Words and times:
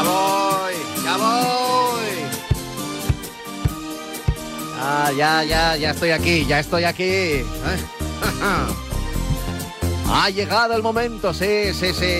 Ya 0.00 0.08
voy, 0.08 0.74
ya 1.04 1.16
voy. 1.18 2.08
Ah, 4.80 5.12
ya, 5.14 5.44
ya, 5.44 5.76
ya 5.76 5.90
estoy 5.90 6.10
aquí, 6.10 6.46
ya 6.46 6.60
estoy 6.60 6.84
aquí. 6.84 7.04
¿eh? 7.04 7.44
Ha 10.12 10.28
llegado 10.30 10.74
el 10.74 10.82
momento, 10.82 11.32
sí, 11.34 11.72
sí, 11.72 11.92
sí. 11.92 12.14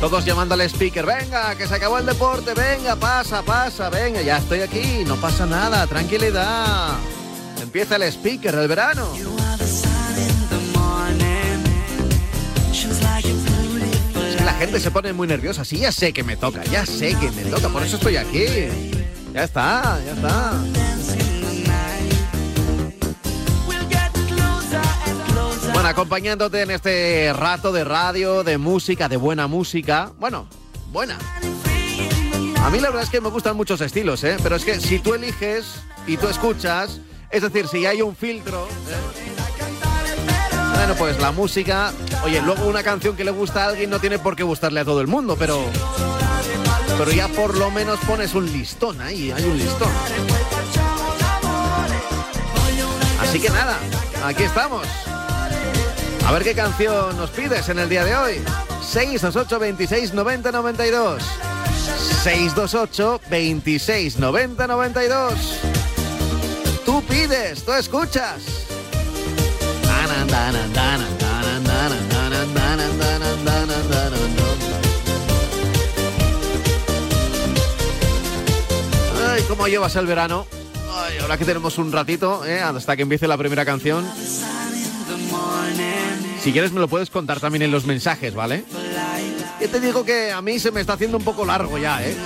Todos 0.00 0.24
llamando 0.24 0.54
al 0.54 0.60
speaker, 0.62 1.06
venga, 1.06 1.54
que 1.54 1.66
se 1.66 1.76
acabó 1.76 1.98
el 1.98 2.04
deporte, 2.04 2.52
venga, 2.52 2.94
pasa, 2.96 3.42
pasa, 3.42 3.88
venga, 3.88 4.20
ya 4.20 4.36
estoy 4.38 4.60
aquí, 4.60 5.04
no 5.06 5.16
pasa 5.16 5.46
nada, 5.46 5.86
tranquilidad. 5.86 6.96
Empieza 7.62 7.96
el 7.96 8.02
speaker 8.02 8.54
del 8.54 8.68
verano. 8.68 9.08
Gente 14.58 14.80
se 14.80 14.90
pone 14.90 15.12
muy 15.12 15.28
nerviosa, 15.28 15.64
sí, 15.64 15.78
ya 15.78 15.92
sé 15.92 16.12
que 16.12 16.22
me 16.22 16.36
toca, 16.36 16.64
ya 16.64 16.86
sé 16.86 17.14
que 17.18 17.30
me 17.30 17.42
toca, 17.44 17.68
por 17.68 17.82
eso 17.82 17.96
estoy 17.96 18.16
aquí. 18.16 18.46
Ya 19.32 19.44
está, 19.44 20.00
ya 20.04 20.12
está. 20.12 20.52
Bueno, 25.72 25.88
acompañándote 25.88 26.62
en 26.62 26.70
este 26.70 27.32
rato 27.34 27.70
de 27.70 27.84
radio, 27.84 28.42
de 28.42 28.56
música, 28.56 29.10
de 29.10 29.18
buena 29.18 29.46
música. 29.46 30.10
Bueno, 30.18 30.48
buena. 30.90 31.18
A 32.62 32.70
mí 32.70 32.80
la 32.80 32.88
verdad 32.88 33.02
es 33.02 33.10
que 33.10 33.20
me 33.20 33.28
gustan 33.28 33.56
muchos 33.56 33.80
estilos, 33.82 34.24
¿eh? 34.24 34.38
Pero 34.42 34.56
es 34.56 34.64
que 34.64 34.80
si 34.80 34.98
tú 35.00 35.12
eliges 35.12 35.66
y 36.06 36.16
tú 36.16 36.28
escuchas, 36.28 37.00
es 37.30 37.42
decir, 37.42 37.68
si 37.68 37.84
hay 37.84 38.00
un 38.00 38.16
filtro... 38.16 38.66
¿eh? 38.66 39.25
Bueno, 40.76 40.94
pues 40.96 41.18
la 41.18 41.32
música... 41.32 41.92
Oye, 42.22 42.40
luego 42.42 42.66
una 42.66 42.82
canción 42.82 43.16
que 43.16 43.24
le 43.24 43.30
gusta 43.30 43.64
a 43.64 43.68
alguien 43.68 43.88
no 43.88 43.98
tiene 43.98 44.18
por 44.18 44.36
qué 44.36 44.42
gustarle 44.42 44.80
a 44.80 44.84
todo 44.84 45.00
el 45.00 45.06
mundo, 45.06 45.34
pero... 45.38 45.64
Pero 46.98 47.10
ya 47.10 47.28
por 47.28 47.56
lo 47.56 47.70
menos 47.70 47.98
pones 48.00 48.34
un 48.34 48.46
listón 48.52 49.00
ahí, 49.00 49.30
hay 49.30 49.44
un 49.44 49.58
listón. 49.58 49.90
Así 53.20 53.40
que 53.40 53.50
nada, 53.50 53.78
aquí 54.24 54.44
estamos. 54.44 54.86
A 56.26 56.32
ver 56.32 56.42
qué 56.42 56.54
canción 56.54 57.16
nos 57.16 57.30
pides 57.30 57.68
en 57.68 57.78
el 57.78 57.88
día 57.88 58.04
de 58.04 58.14
hoy. 58.14 58.42
628 58.82 59.58
26 59.58 60.14
90 60.14 60.52
92. 60.52 61.22
628 62.22 63.20
26 63.30 64.18
90 64.18 64.66
92. 64.66 65.34
Tú 66.84 67.02
pides, 67.02 67.64
tú 67.64 67.72
escuchas. 67.72 68.55
Ay, 79.28 79.42
¿cómo 79.48 79.68
llevas 79.68 79.96
el 79.96 80.06
verano? 80.06 80.46
Ahora 81.20 81.36
que 81.36 81.44
tenemos 81.44 81.76
un 81.78 81.92
ratito, 81.92 82.44
¿eh? 82.46 82.60
hasta 82.60 82.96
que 82.96 83.02
empiece 83.02 83.28
la 83.28 83.36
primera 83.36 83.64
canción. 83.64 84.04
Si 86.42 86.52
quieres 86.52 86.72
me 86.72 86.80
lo 86.80 86.88
puedes 86.88 87.10
contar 87.10 87.40
también 87.40 87.62
en 87.62 87.70
los 87.70 87.84
mensajes, 87.84 88.34
¿vale? 88.34 88.64
Yo 89.60 89.68
te 89.68 89.80
digo 89.80 90.04
que 90.04 90.30
a 90.32 90.40
mí 90.42 90.58
se 90.58 90.70
me 90.70 90.80
está 90.80 90.94
haciendo 90.94 91.16
un 91.18 91.24
poco 91.24 91.44
largo 91.44 91.76
ya, 91.78 92.02
¿eh? 92.06 92.16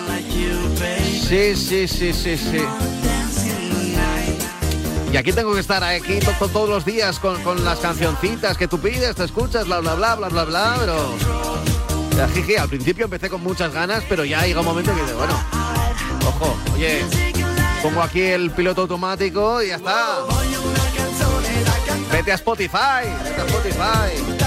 Sí, 1.28 1.56
sí, 1.56 1.88
sí, 1.88 2.12
sí, 2.12 2.36
sí. 2.36 3.09
Y 5.12 5.16
aquí 5.16 5.32
tengo 5.32 5.54
que 5.54 5.60
estar 5.60 5.82
aquí 5.82 6.20
todos 6.38 6.68
los 6.68 6.84
días 6.84 7.18
con, 7.18 7.42
con, 7.42 7.64
las 7.64 7.80
cancioncitas 7.80 8.56
que 8.56 8.68
tú 8.68 8.78
pides, 8.78 9.16
te 9.16 9.24
escuchas, 9.24 9.66
bla, 9.66 9.80
bla, 9.80 9.94
bla, 9.94 10.14
bla, 10.14 10.28
bla, 10.28 10.44
bla, 10.44 10.76
pero... 10.78 11.40
Al 12.58 12.68
principio 12.68 13.06
empecé 13.06 13.30
con 13.30 13.42
muchas 13.42 13.72
ganas, 13.72 14.04
pero 14.06 14.24
ya 14.26 14.44
llega 14.44 14.60
un 14.60 14.66
momento 14.66 14.94
que 14.94 15.00
dice, 15.00 15.14
bueno, 15.14 15.32
ojo, 16.26 16.54
oye, 16.74 17.02
pongo 17.82 18.02
aquí 18.02 18.20
el 18.20 18.50
piloto 18.50 18.82
automático 18.82 19.62
y 19.62 19.68
ya 19.68 19.76
está. 19.76 20.18
Vete 22.12 22.32
a 22.32 22.34
Spotify, 22.34 23.08
vete 23.24 23.40
a 23.40 23.46
Spotify. 23.46 24.40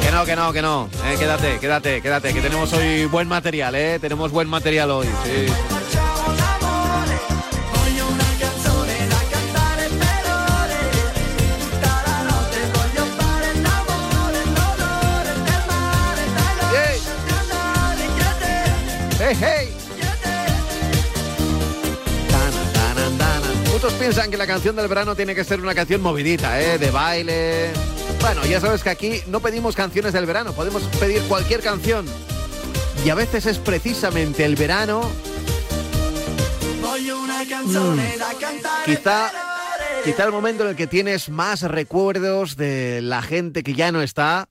Que 0.00 0.10
no, 0.12 0.24
que 0.24 0.36
no, 0.36 0.52
que 0.52 0.62
no. 0.62 0.88
Eh, 1.06 1.16
quédate, 1.18 1.58
quédate, 1.58 2.00
quédate, 2.00 2.32
que 2.32 2.40
tenemos 2.40 2.72
hoy 2.72 3.06
buen 3.06 3.26
material, 3.26 3.74
eh. 3.74 3.98
Tenemos 3.98 4.30
buen 4.30 4.48
material 4.48 4.90
hoy. 4.92 5.08
Piensan 24.00 24.30
que 24.30 24.38
la 24.38 24.46
canción 24.46 24.74
del 24.76 24.88
verano 24.88 25.14
tiene 25.14 25.34
que 25.34 25.44
ser 25.44 25.60
una 25.60 25.74
canción 25.74 26.00
movidita, 26.00 26.58
¿eh? 26.58 26.78
de 26.78 26.90
baile. 26.90 27.70
Bueno, 28.22 28.46
ya 28.46 28.58
sabes 28.58 28.82
que 28.82 28.88
aquí 28.88 29.20
no 29.26 29.40
pedimos 29.40 29.76
canciones 29.76 30.14
del 30.14 30.24
verano, 30.24 30.54
podemos 30.54 30.82
pedir 30.98 31.20
cualquier 31.24 31.60
canción. 31.60 32.06
Y 33.04 33.10
a 33.10 33.14
veces 33.14 33.44
es 33.44 33.58
precisamente 33.58 34.46
el 34.46 34.56
verano. 34.56 35.02
Mm, 37.66 38.00
quizá, 38.86 39.30
quizá 40.02 40.24
el 40.24 40.32
momento 40.32 40.64
en 40.64 40.70
el 40.70 40.76
que 40.76 40.86
tienes 40.86 41.28
más 41.28 41.60
recuerdos 41.60 42.56
de 42.56 43.02
la 43.02 43.20
gente 43.20 43.62
que 43.62 43.74
ya 43.74 43.92
no 43.92 44.00
está, 44.00 44.48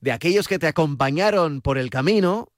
de 0.00 0.12
aquellos 0.12 0.48
que 0.48 0.58
te 0.58 0.68
acompañaron 0.68 1.60
por 1.60 1.76
el 1.76 1.90
camino 1.90 2.48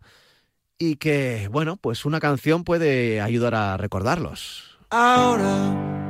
y 0.79 0.97
que, 0.97 1.49
bueno, 1.51 1.77
pues 1.79 2.05
una 2.05 2.21
canción 2.21 2.63
puede 2.63 3.21
ayudar 3.21 3.57
a 3.57 3.77
recordarlos. 3.77 4.79
Ahora 4.91 6.08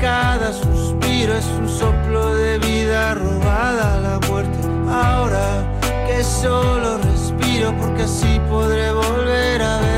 cada 0.00 0.52
suspiro 0.52 1.34
es 1.34 1.46
un 1.58 1.68
soplo 1.68 2.34
de 2.34 2.58
vida 2.58 3.14
robada 3.14 3.96
a 3.96 4.00
la 4.00 4.20
muerte. 4.28 4.58
Ahora 4.88 5.64
que 6.06 6.22
solo 6.22 6.98
respiro 6.98 7.74
porque 7.78 8.02
así 8.02 8.40
podré 8.48 8.92
volver 8.92 9.62
a 9.62 9.80
verte. 9.80 9.93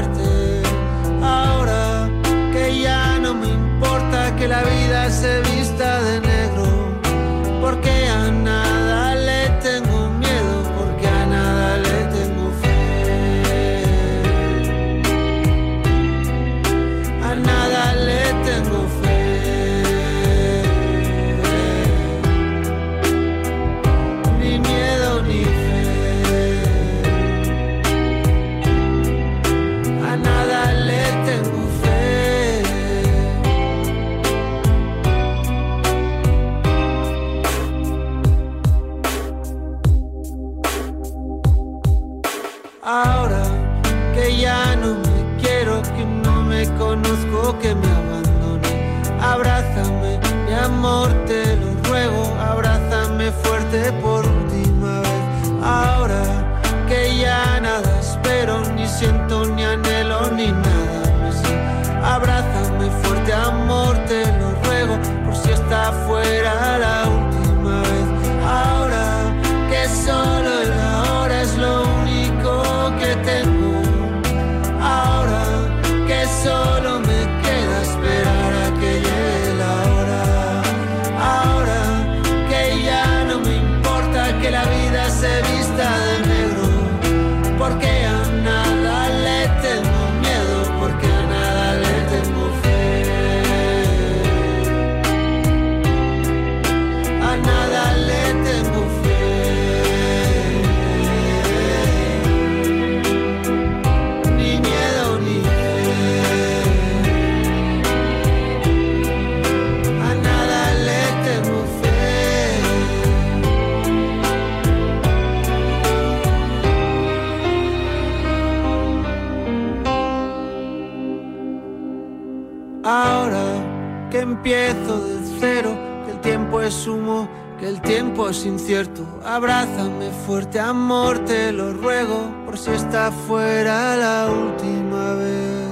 Que 127.58 127.68
el 127.68 127.80
tiempo 127.80 128.28
es 128.28 128.44
incierto. 128.44 129.02
Abrázame 129.24 130.10
fuerte, 130.26 130.60
amor, 130.60 131.24
te 131.24 131.52
lo 131.52 131.72
ruego, 131.72 132.30
por 132.44 132.58
si 132.58 132.70
esta 132.70 133.10
fuera 133.10 133.96
la 133.96 134.30
última 134.30 135.14
vez. 135.14 135.66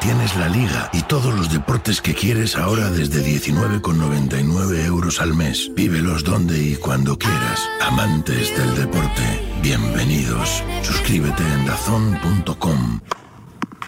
tienes 0.00 0.36
la 0.36 0.48
liga 0.48 0.88
y 0.92 1.02
todos 1.02 1.34
los 1.34 1.52
deportes 1.52 2.00
que 2.00 2.14
quieres 2.14 2.56
ahora 2.56 2.90
desde 2.90 3.22
19,99 3.22 4.86
euros 4.86 5.20
al 5.20 5.34
mes. 5.34 5.70
Vívelos 5.74 6.24
donde 6.24 6.58
y 6.58 6.76
cuando 6.76 7.18
quieras. 7.18 7.68
Amantes 7.80 8.56
del 8.56 8.74
deporte, 8.74 9.22
bienvenidos. 9.62 10.62
Suscríbete 10.82 11.42
en 11.42 11.66
dazón.com. 11.66 13.00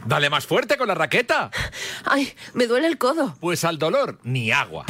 Dale 0.07 0.31
más 0.31 0.47
fuerte 0.47 0.77
con 0.77 0.89
la 0.89 0.95
raqueta. 0.95 1.51
Ay, 2.05 2.33
me 2.55 2.67
duele 2.67 2.87
el 2.87 2.99
codo. 2.99 3.37
Pues 3.41 3.65
al 3.65 3.79
dolor, 3.79 4.19
ni 4.23 4.51
agua. 4.51 4.85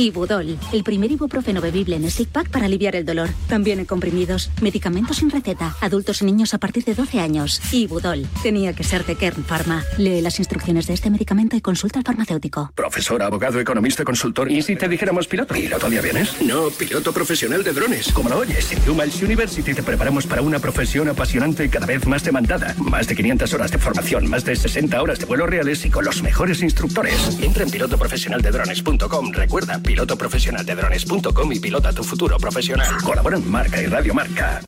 Ibudol, 0.00 0.58
el 0.72 0.82
primer 0.82 1.12
ibuprofeno 1.12 1.60
bebible 1.60 1.94
en 1.94 2.10
stick 2.10 2.30
pack 2.30 2.48
para 2.48 2.64
aliviar 2.64 2.96
el 2.96 3.04
dolor. 3.04 3.28
También 3.48 3.80
en 3.80 3.84
comprimidos. 3.84 4.50
Medicamentos 4.62 5.18
sin 5.18 5.28
receta. 5.28 5.76
Adultos 5.82 6.22
y 6.22 6.24
niños 6.24 6.54
a 6.54 6.58
partir 6.58 6.84
de 6.84 6.94
12 6.94 7.20
años. 7.20 7.60
Ibudol. 7.70 8.26
Tenía 8.42 8.72
que 8.72 8.82
ser 8.82 9.04
de 9.04 9.16
Kern 9.16 9.44
Pharma. 9.44 9.84
Lee 9.98 10.22
las 10.22 10.38
instrucciones 10.38 10.86
de 10.86 10.94
este 10.94 11.10
medicamento 11.10 11.54
y 11.54 11.60
consulta 11.60 11.98
al 11.98 12.06
farmacéutico. 12.06 12.72
Profesor, 12.74 13.22
abogado, 13.22 13.60
economista, 13.60 14.02
consultor. 14.02 14.50
¿Y 14.50 14.62
si 14.62 14.74
te 14.74 14.88
dijéramos 14.88 15.26
piloto? 15.26 15.52
¿Piloto 15.52 15.90
de 15.90 15.98
aviones? 15.98 16.40
No, 16.40 16.70
piloto 16.70 17.12
profesional 17.12 17.62
de 17.62 17.72
drones. 17.74 18.10
Como 18.12 18.30
lo 18.30 18.38
oyes, 18.38 18.72
en 18.72 18.82
Dumas 18.86 19.20
University 19.20 19.74
te 19.74 19.82
preparamos 19.82 20.26
para 20.26 20.40
una 20.40 20.60
profesión 20.60 21.10
apasionante 21.10 21.66
y 21.66 21.68
cada 21.68 21.84
vez 21.84 22.06
más 22.06 22.24
demandada. 22.24 22.74
Más 22.78 23.06
de 23.06 23.14
500 23.16 23.52
horas 23.52 23.70
de 23.70 23.76
formación, 23.76 24.30
más 24.30 24.46
de 24.46 24.56
60 24.56 25.02
horas 25.02 25.18
de 25.18 25.26
vuelos 25.26 25.50
reales 25.50 25.84
y 25.84 25.90
con 25.90 26.06
los 26.06 26.22
mejores 26.22 26.62
instructores. 26.62 27.38
Entra 27.42 27.64
en 27.64 27.70
pilotoprofesionaldedrones.com. 27.70 29.32
Recuerda, 29.32 29.78
pilotoprofesionaldedrones.com 29.90 31.52
y 31.52 31.58
pilota 31.58 31.92
tu 31.92 32.04
futuro 32.04 32.38
profesional. 32.38 33.02
Colaboran 33.02 33.50
Marca 33.50 33.82
y 33.82 33.86
Radio 33.86 34.14
Marca. 34.14 34.62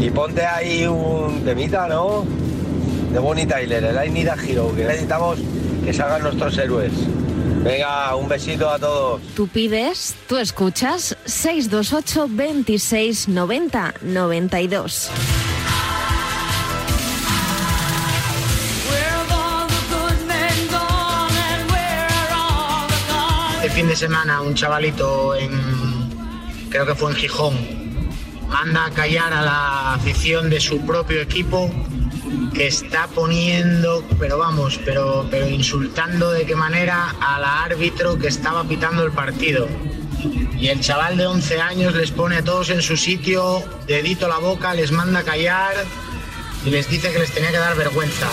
y 0.00 0.08
ponte 0.08 0.42
ahí 0.46 0.86
un 0.86 1.44
temita, 1.44 1.86
¿no? 1.86 2.24
De 3.12 3.18
Bonnie 3.18 3.44
Tyler, 3.44 3.84
el 3.84 4.16
I 4.16 4.26
Hero, 4.48 4.74
que 4.74 4.86
necesitamos 4.86 5.38
que 5.84 5.92
salgan 5.92 6.22
nuestros 6.22 6.56
héroes. 6.56 6.92
Venga, 7.62 8.16
un 8.16 8.26
besito 8.26 8.70
a 8.70 8.78
todos. 8.78 9.20
Tú 9.36 9.48
pides, 9.48 10.14
tú 10.26 10.38
escuchas 10.38 11.14
628 11.26 12.26
26 12.30 13.28
90 13.28 13.94
92. 14.00 15.10
Fin 23.74 23.88
de 23.88 23.96
semana 23.96 24.42
un 24.42 24.54
chavalito 24.54 25.34
en, 25.34 25.50
creo 26.68 26.84
que 26.84 26.94
fue 26.94 27.10
en 27.10 27.16
Gijón, 27.16 27.56
manda 28.48 28.84
a 28.84 28.90
callar 28.90 29.32
a 29.32 29.40
la 29.40 29.94
afición 29.94 30.50
de 30.50 30.60
su 30.60 30.84
propio 30.84 31.22
equipo 31.22 31.70
que 32.52 32.66
está 32.66 33.06
poniendo, 33.06 34.04
pero 34.18 34.36
vamos, 34.36 34.78
pero, 34.84 35.26
pero 35.30 35.48
insultando 35.48 36.32
de 36.32 36.44
qué 36.44 36.54
manera 36.54 37.14
a 37.18 37.40
la 37.40 37.62
árbitro 37.62 38.18
que 38.18 38.28
estaba 38.28 38.62
pitando 38.64 39.04
el 39.04 39.12
partido. 39.12 39.66
Y 40.58 40.68
el 40.68 40.80
chaval 40.80 41.16
de 41.16 41.26
11 41.26 41.60
años 41.60 41.94
les 41.94 42.10
pone 42.10 42.36
a 42.36 42.44
todos 42.44 42.68
en 42.68 42.82
su 42.82 42.98
sitio, 42.98 43.64
dedito 43.86 44.26
a 44.26 44.28
la 44.28 44.38
boca, 44.38 44.74
les 44.74 44.92
manda 44.92 45.20
a 45.20 45.22
callar 45.22 45.72
y 46.66 46.70
les 46.70 46.90
dice 46.90 47.10
que 47.10 47.20
les 47.20 47.32
tenía 47.32 47.50
que 47.50 47.58
dar 47.58 47.74
vergüenza. 47.74 48.28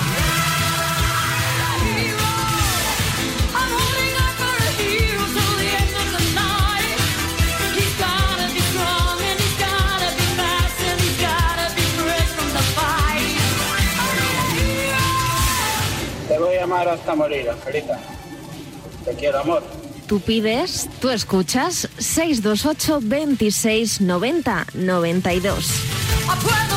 Amar 16.90 17.00
hasta 17.00 17.16
morir, 17.16 17.50
Angelita. 17.50 18.00
Te 19.06 19.14
quiero, 19.16 19.40
amor. 19.40 19.64
Tú 20.08 20.20
pides, 20.20 20.90
tú 21.00 21.10
escuchas 21.10 21.88
628 21.98 23.00
26 23.02 24.02
90 24.02 24.66
92. 24.74 26.69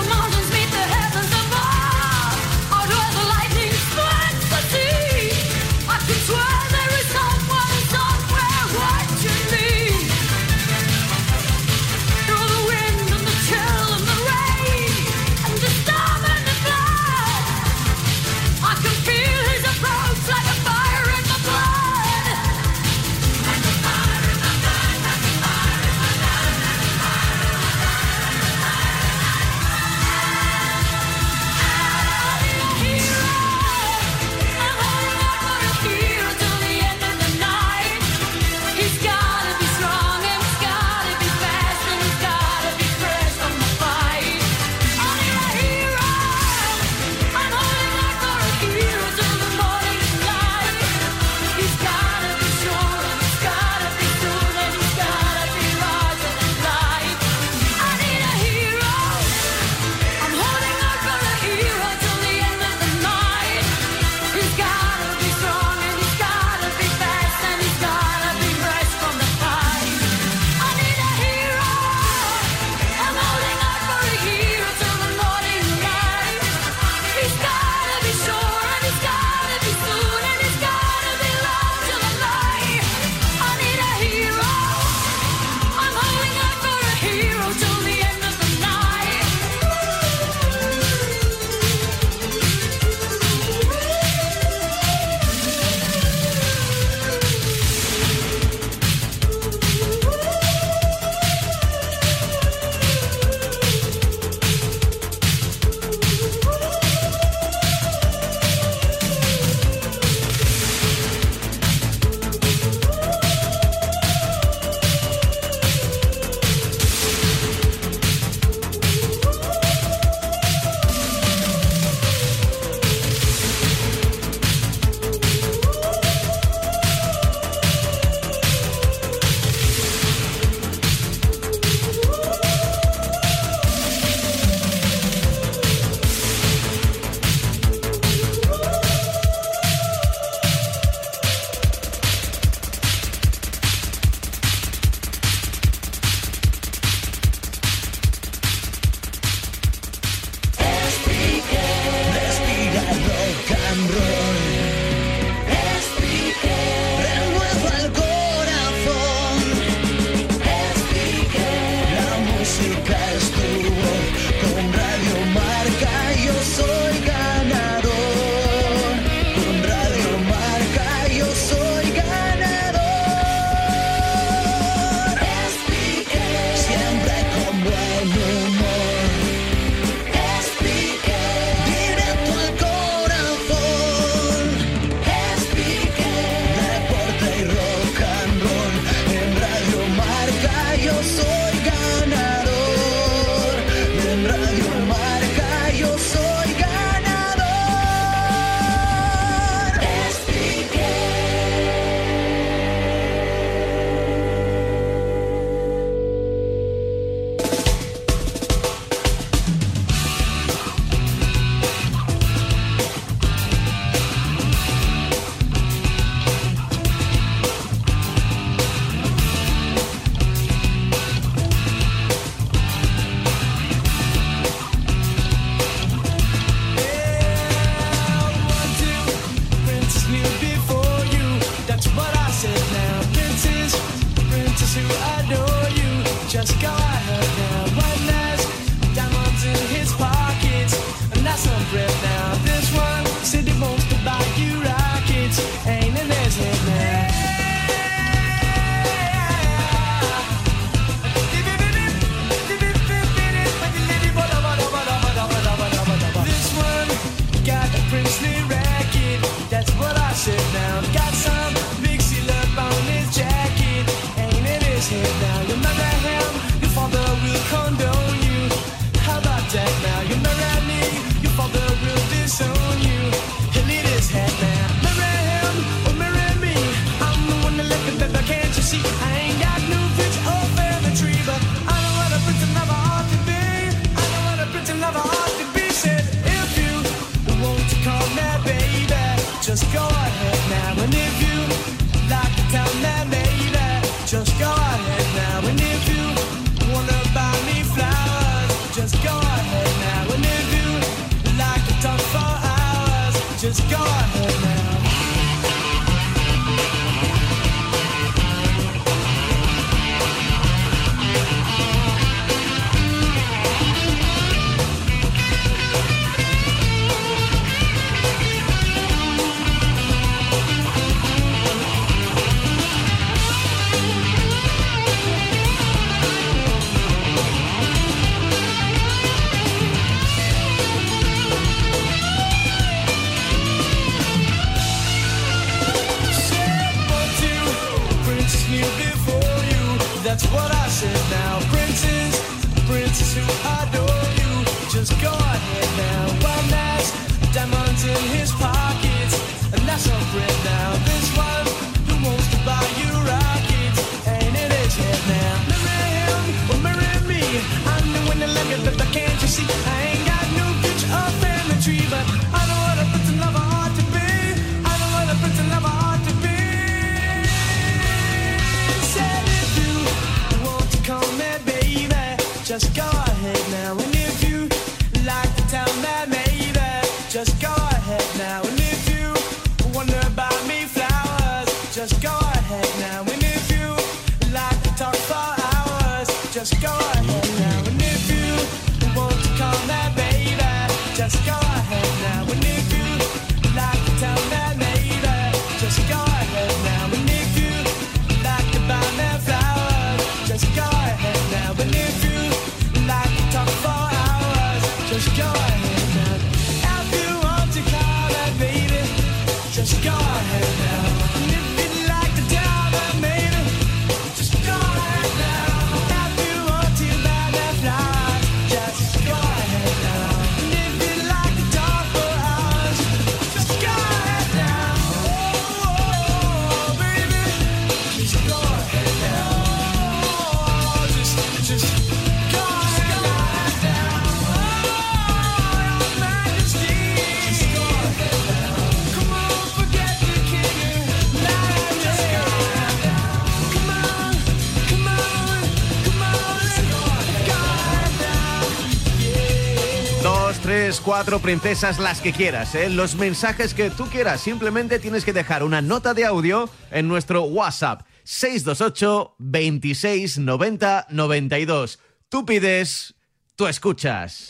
Cuatro 450.82 451.20
princesas, 451.20 451.78
las 451.78 452.00
que 452.00 452.12
quieras, 452.12 452.54
¿eh? 452.54 452.68
los 452.68 452.94
mensajes 452.96 453.54
que 453.54 453.70
tú 453.70 453.86
quieras. 453.86 454.20
Simplemente 454.20 454.78
tienes 454.78 455.04
que 455.04 455.12
dejar 455.12 455.42
una 455.42 455.62
nota 455.62 455.94
de 455.94 456.04
audio 456.04 456.48
en 456.70 456.88
nuestro 456.88 457.22
WhatsApp 457.22 457.82
628 458.04 459.16
26 459.18 460.18
90 460.18 460.86
92. 460.90 461.78
Tú 462.08 462.26
pides, 462.26 462.94
tú 463.36 463.46
escuchas. 463.46 464.26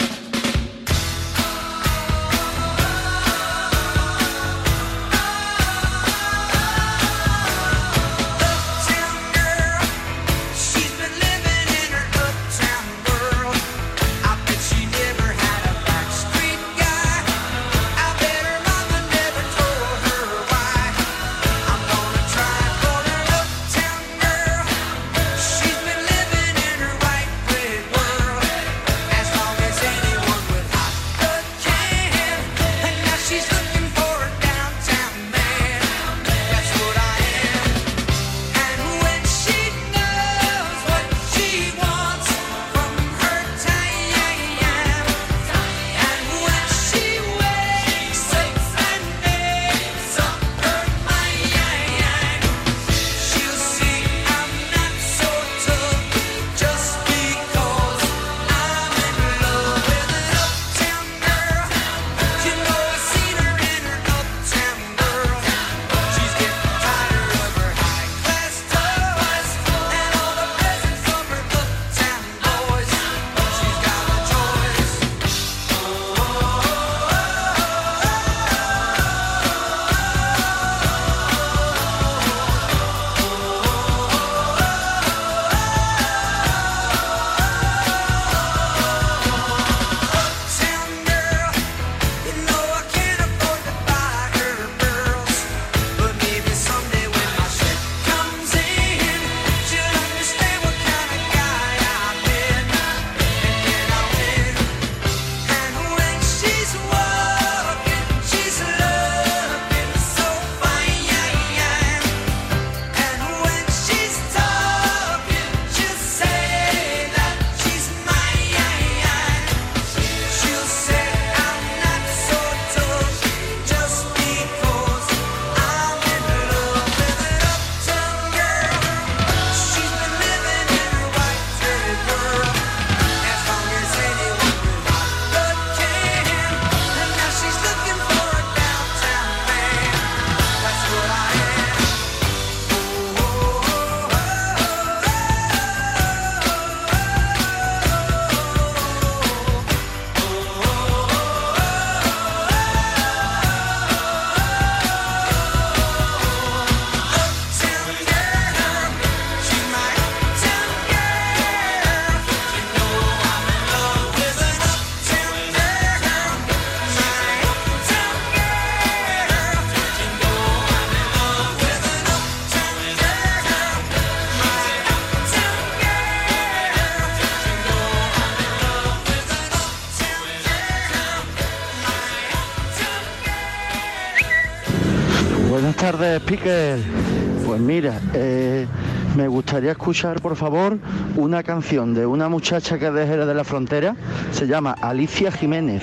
Pues 187.46 187.60
mira, 187.60 188.00
eh, 188.14 188.66
me 189.14 189.28
gustaría 189.28 189.72
escuchar, 189.72 190.22
por 190.22 190.36
favor, 190.36 190.78
una 191.16 191.42
canción 191.42 191.92
de 191.92 192.06
una 192.06 192.30
muchacha 192.30 192.78
que 192.78 192.86
es 192.86 192.94
de 192.94 193.26
de 193.26 193.34
la 193.34 193.44
Frontera. 193.44 193.94
Se 194.30 194.46
llama 194.46 194.74
Alicia 194.80 195.30
Jiménez. 195.30 195.82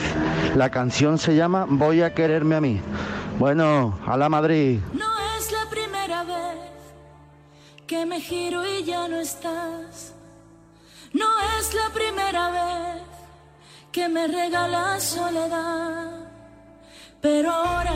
La 0.55 0.71
canción 0.71 1.19
se 1.19 1.35
llama 1.35 1.67
Voy 1.69 2.01
a 2.01 2.13
quererme 2.15 2.55
a 2.55 2.61
mí. 2.61 2.81
Bueno, 3.37 3.99
a 4.07 4.17
la 4.17 4.29
Madrid. 4.29 4.79
No 4.93 5.05
es 5.37 5.51
la 5.51 5.69
primera 5.69 6.23
vez 6.23 6.57
que 7.85 8.05
me 8.05 8.19
giro 8.19 8.63
y 8.65 8.83
ya 8.83 9.07
no 9.07 9.19
estás. 9.19 10.13
No 11.13 11.27
es 11.59 11.73
la 11.75 11.93
primera 11.93 12.49
vez 12.49 13.03
que 13.91 14.09
me 14.09 14.27
regalas 14.27 15.03
soledad. 15.03 16.29
Pero 17.21 17.51
ahora 17.51 17.91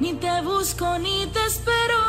ni 0.00 0.14
te 0.14 0.40
busco 0.42 0.98
ni 0.98 1.26
te 1.26 1.44
espero. 1.46 2.00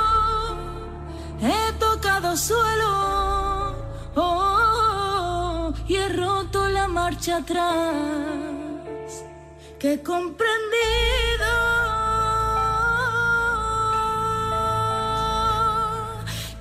He 1.42 1.74
tocado 1.74 2.38
suelo 2.38 3.76
oh, 4.16 5.74
y 5.88 5.96
he 5.96 6.10
roto 6.10 6.70
la 6.70 6.88
marcha 6.88 7.38
atrás. 7.38 9.24
que 9.80 9.94
he 9.94 10.02
comprendido 10.02 11.52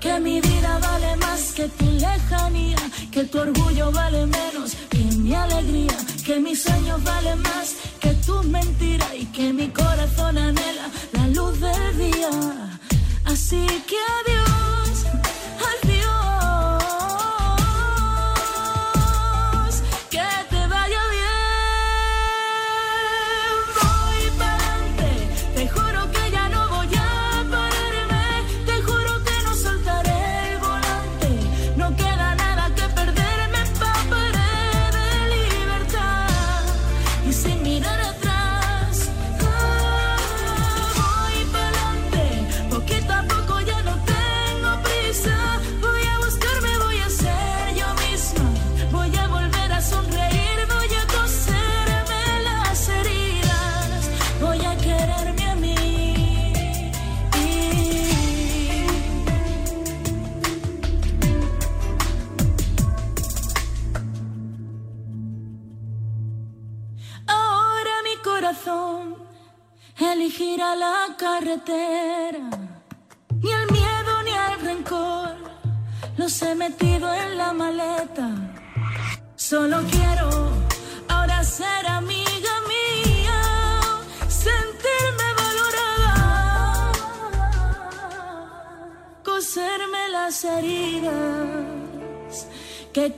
que 0.02 0.18
mi 0.18 0.40
vida 0.40 0.80
vale 0.80 1.16
más 1.16 1.52
que 1.52 1.68
tu 1.68 1.84
lejanía, 1.84 2.76
que 3.12 3.22
tu 3.24 3.38
orgullo 3.38 3.92
vale 3.92 4.26
menos 4.26 4.74
que 4.90 4.98
mi 4.98 5.32
alegría, 5.32 5.96
que 6.26 6.40
mis 6.40 6.60
sueños 6.60 7.02
valen 7.04 7.40
más 7.42 7.76
que 8.00 8.12
tu 8.26 8.42
mentira 8.42 9.06
y 9.14 9.26
que 9.26 9.52
mi 9.52 9.68
corazón 9.68 10.36
anhela 10.38 10.86
la 11.12 11.28
luz 11.28 11.60
del 11.60 11.98
día. 11.98 12.30
Así 13.26 13.64
que 13.88 13.98
adiós, 14.18 15.06
adiós, 15.70 15.91
corazón 68.42 69.14
elegirá 69.96 70.74
la 70.74 71.14
carretera. 71.16 72.50
Ni 73.40 73.50
el 73.52 73.70
miedo 73.70 74.22
ni 74.24 74.33
el 74.33 74.61
rencor 74.66 75.37
los 76.16 76.42
he 76.42 76.52
metido 76.57 77.14
en 77.14 77.38
la 77.38 77.52
maleta. 77.52 78.28
Solo 79.37 79.76
quiero 79.92 80.28
ahora 81.09 81.44
ser 81.44 81.87
amiga 81.87 82.55
mía, 82.72 83.40
sentirme 84.26 85.28
valorada, 85.42 86.92
coserme 89.22 90.09
las 90.09 90.44
heridas 90.44 91.12
que 92.92 93.07
he 93.07 93.14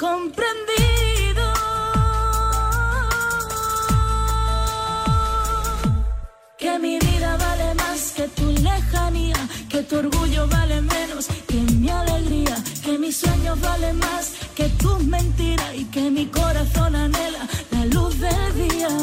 mi 6.84 6.98
vida 6.98 7.38
vale 7.38 7.74
más 7.76 8.12
que 8.14 8.28
tu 8.28 8.46
lejanía, 8.68 9.40
que 9.70 9.82
tu 9.84 9.96
orgullo 9.96 10.46
vale 10.48 10.82
menos 10.82 11.28
que 11.48 11.58
mi 11.80 11.88
alegría, 11.88 12.56
que 12.84 12.98
mis 12.98 13.16
sueños 13.16 13.58
valen 13.58 13.96
más 13.96 14.24
que 14.54 14.66
tus 14.82 15.02
mentiras 15.02 15.72
y 15.74 15.84
que 15.86 16.10
mi 16.10 16.26
corazón 16.26 16.94
anhela 16.94 17.42
la 17.70 17.86
luz 17.86 18.12
del 18.20 18.50
día. 18.68 18.94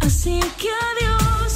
Así 0.00 0.40
que 0.60 0.70
adiós, 0.88 1.52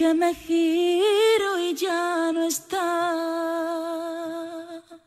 que 0.00 0.14
me 0.14 0.34
giro 0.34 1.60
y 1.60 1.74
ya 1.74 2.32
no 2.32 2.44
está. 2.44 3.12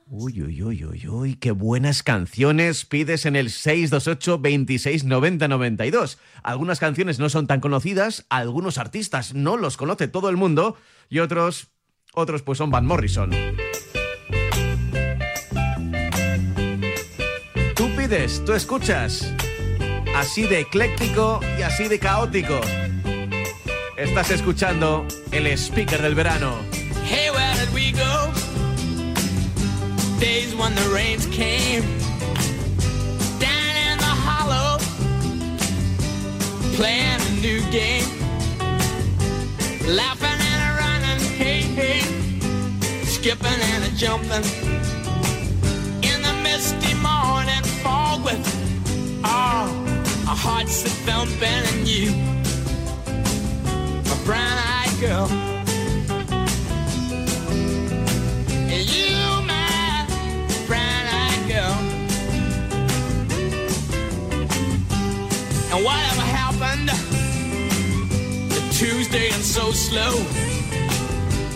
Uy, 0.06 0.40
uy, 0.44 0.62
uy, 0.62 0.86
uy, 0.86 1.08
uy, 1.08 1.34
qué 1.34 1.50
buenas 1.50 2.04
canciones 2.04 2.86
pides 2.86 3.26
en 3.26 3.36
el 3.36 3.50
628 3.50 4.38
26 4.38 5.06
90 5.06 5.48
92. 5.48 6.20
Algunas 6.44 6.80
canciones 6.80 7.18
no 7.18 7.30
son 7.30 7.48
tan 7.48 7.60
conocidas, 7.60 8.28
algunos 8.30 8.78
artistas 8.78 9.34
no 9.34 9.58
los 9.58 9.78
conoce 9.78 10.08
todo 10.08 10.30
el 10.30 10.38
mundo 10.38 10.78
y 11.10 11.18
otros, 11.18 11.70
otros 12.14 12.44
pues 12.44 12.60
son 12.60 12.70
Van 12.70 12.86
Morrison. 12.86 13.32
Tú 17.76 17.90
pides, 17.98 18.46
tú 18.46 18.54
escuchas. 18.54 19.34
Así 20.16 20.44
de 20.44 20.60
ecléctico 20.60 21.40
y 21.58 21.64
así 21.64 21.88
de 21.88 21.98
caótico. 21.98 22.62
Estás 23.96 24.32
escuchando 24.32 25.06
el 25.32 25.56
speaker 25.56 26.02
del 26.02 26.16
verano. 26.16 26.56
Hey, 27.06 27.30
where 27.30 27.54
did 27.58 27.72
we 27.74 27.92
go? 27.92 28.32
Days 30.20 30.56
when 30.56 30.74
the 30.74 30.90
rains 30.92 31.28
came. 31.28 31.84
Down 33.40 33.76
in 33.92 33.98
the 34.00 34.14
hollow, 34.26 34.80
playing 36.76 37.22
a 37.22 37.32
new 37.40 37.62
game. 37.70 38.08
Laughing 39.86 40.42
and 40.42 40.62
a 40.64 40.74
running, 40.80 41.20
hey, 41.38 41.62
hey. 41.62 42.02
Skipping 43.06 43.62
and 43.76 43.84
a 43.84 43.92
jumping. 43.96 44.44
In 46.02 46.22
the 46.24 46.34
misty 46.42 46.96
morning 46.96 47.64
fog 47.84 48.26
with, 48.26 48.42
oh, 49.24 49.70
our 50.28 50.36
hearts 50.36 50.84
a 50.84 50.90
thumping 50.90 51.48
and 51.48 51.88
you, 51.88 52.12
brown 54.26 54.58
eyed 54.58 55.00
girl. 55.02 55.28
And 58.72 58.84
you, 58.90 59.16
my 59.46 60.08
brown-eyed 60.66 61.48
girl. 61.50 61.76
And 65.72 65.84
whatever 65.84 66.22
happened 66.22 66.90
to 68.52 68.60
Tuesday 68.72 69.30
and 69.32 69.44
so 69.44 69.72
slow? 69.72 70.14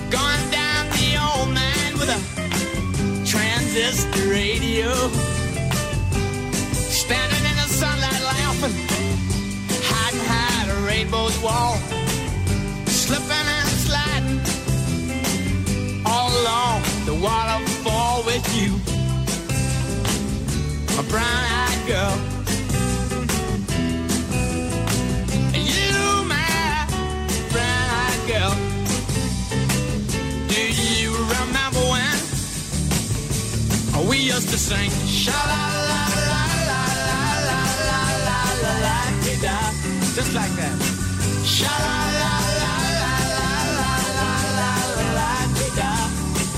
Gone 0.10 0.52
down 0.52 0.90
the 0.90 1.18
old 1.22 1.54
man 1.54 1.94
with 1.94 2.10
a 2.10 2.20
transistor 3.26 4.30
radio. 4.30 4.92
Standing 6.74 7.46
in 7.50 7.56
the 7.56 7.70
sunlight 7.70 8.24
laughing, 8.24 8.76
hiding 9.84 10.20
behind 10.20 10.72
a 10.72 10.86
rainbow's 10.86 11.38
wall 11.42 11.97
slipping 13.08 13.48
and 13.58 13.70
sliding 13.88 14.40
all 16.06 16.30
along 16.42 16.82
the 17.06 17.14
waterfall 17.14 18.22
with 18.26 18.46
you, 18.58 18.72
a 21.00 21.04
brown-eyed 21.04 21.82
girl. 21.88 22.16
You, 25.56 26.00
my 26.34 26.86
brown-eyed 27.54 28.22
girl. 28.32 28.54
Do 30.54 30.62
you 31.00 31.12
remember 31.36 31.84
when 31.94 32.18
we 34.10 34.18
used 34.18 34.50
to 34.50 34.58
sing 34.58 34.92
sha 35.08 35.32
la 35.52 35.64
la 35.92 36.04
la 36.32 36.44
la 36.70 36.84
la 37.10 37.22
la 37.48 37.60
la 37.60 37.62
la 37.88 38.02
la, 38.28 38.40
-la, 38.62 38.80
-la, 38.84 39.02
-la 39.44 39.58
just 40.18 40.32
like 40.40 40.54
that? 40.60 40.78
Sha 41.56 41.74
la 41.86 41.98
la. 42.20 42.27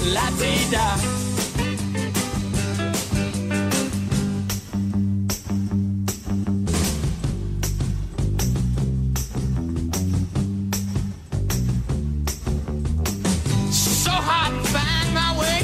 La 0.06 0.30
da. 0.72 0.98
So 13.72 14.12
hard 14.12 14.54
to 14.54 14.70
find 14.70 15.14
my 15.14 15.38
way. 15.38 15.64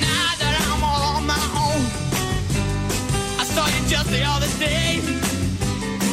Now 0.00 0.34
that 0.38 0.54
I'm 0.68 0.84
all 0.84 1.16
on 1.16 1.26
my 1.26 1.44
own, 1.56 1.82
I 3.40 3.44
saw 3.44 3.66
you 3.66 3.88
just 3.88 4.10
the 4.10 4.22
other 4.24 4.50
day. 4.58 5.00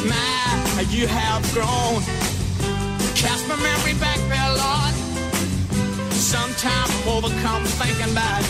My, 0.08 0.82
you 0.90 1.06
have 1.06 1.42
grown. 1.52 2.21
I'm 7.04 7.08
overcome 7.08 7.64
thinking 7.64 8.12
about 8.12 8.42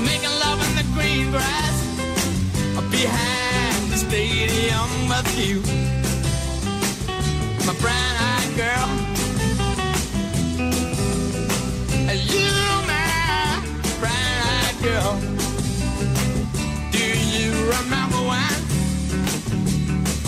making 0.00 0.30
love 0.40 0.58
in 0.66 0.74
the 0.76 0.84
green 0.94 1.30
grass 1.30 1.82
behind 2.90 3.92
the 3.92 3.96
stadium 3.96 5.08
with 5.08 5.38
you, 5.38 5.60
my 7.66 7.74
brown-eyed 7.78 8.56
girl. 8.56 8.88
You, 12.32 12.48
my 12.86 13.60
brown-eyed 14.00 14.78
girl. 14.82 15.20
Do 16.90 17.04
you 17.04 17.52
remember 17.68 18.20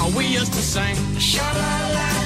when 0.02 0.14
we 0.14 0.26
used 0.26 0.52
to 0.52 0.60
sing? 0.60 0.96
Sha 1.18 1.52
la 1.52 1.88
la 1.94 2.19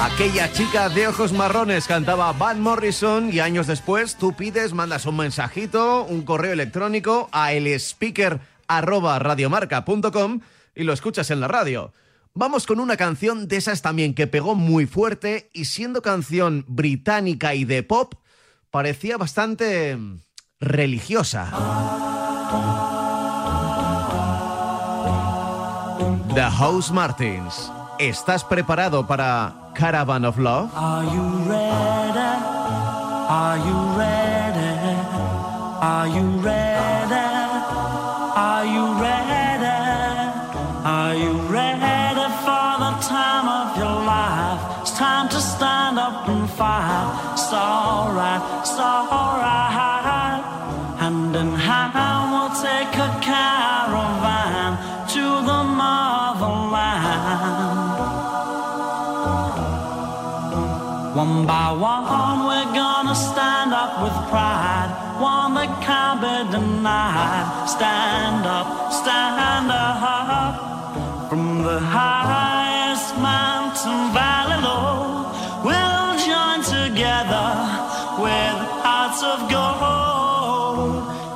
Aquella 0.00 0.50
chica 0.50 0.88
de 0.88 1.08
ojos 1.08 1.34
marrones 1.34 1.86
cantaba 1.86 2.32
Van 2.32 2.58
Morrison 2.62 3.30
y 3.30 3.40
años 3.40 3.66
después 3.66 4.16
tú 4.16 4.32
pides, 4.32 4.72
mandas 4.72 5.04
un 5.04 5.18
mensajito, 5.18 6.04
un 6.04 6.22
correo 6.22 6.54
electrónico 6.54 7.28
a 7.32 7.52
el 7.52 7.66
y 10.74 10.84
lo 10.84 10.92
escuchas 10.94 11.30
en 11.30 11.40
la 11.40 11.48
radio. 11.48 11.92
Vamos 12.32 12.66
con 12.66 12.80
una 12.80 12.96
canción 12.96 13.46
de 13.46 13.58
esas 13.58 13.82
también 13.82 14.14
que 14.14 14.26
pegó 14.26 14.54
muy 14.54 14.86
fuerte 14.86 15.50
y 15.52 15.66
siendo 15.66 16.00
canción 16.00 16.64
británica 16.66 17.54
y 17.54 17.66
de 17.66 17.82
pop, 17.82 18.14
parecía 18.70 19.18
bastante 19.18 19.96
mm, 19.96 20.20
religiosa. 20.60 21.50
The 26.34 26.42
House 26.42 26.90
Martins. 26.90 27.70
¿Estás 27.98 28.44
preparado 28.44 29.06
para 29.06 29.59
Caravan 29.74 30.24
of 30.24 30.38
Love? 30.38 30.70
Are 30.74 31.04
you 31.04 31.22
ready? 31.48 32.30
Are 33.30 33.58
you 33.58 33.98
ready? 33.98 34.70
Are 35.82 36.08
you 36.08 36.26
ready? 36.42 36.69
One 61.30 61.46
by 61.46 61.70
one, 61.70 62.42
we're 62.48 62.72
gonna 62.74 63.14
stand 63.14 63.72
up 63.72 64.02
with 64.02 64.12
pride. 64.30 64.90
One 65.20 65.54
that 65.54 65.80
can't 65.86 66.20
be 66.20 66.50
denied. 66.50 67.68
Stand 67.68 68.44
up, 68.58 68.92
stand 68.92 69.70
up. 69.70 71.28
From 71.30 71.62
the 71.62 71.78
highest 71.78 73.16
mountain 73.18 74.12
valley 74.12 74.60
low, 74.66 75.30
we'll 75.68 76.12
join 76.30 76.60
together 76.76 77.48
with 78.24 78.56
hearts 78.82 79.22
of 79.22 79.38
gold. 79.54 80.90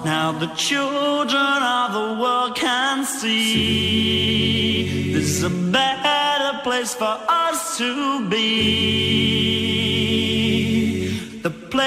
Now 0.05 0.33
the 0.33 0.51
children 0.57 1.63
of 1.79 1.93
the 1.99 2.09
world 2.21 2.57
can 2.57 3.05
see 3.05 5.13
there's 5.13 5.45
a 5.45 5.51
better 5.51 6.59
place 6.65 6.95
for 6.95 7.17
us 7.29 7.79
to 7.79 8.29
be. 8.29 9.74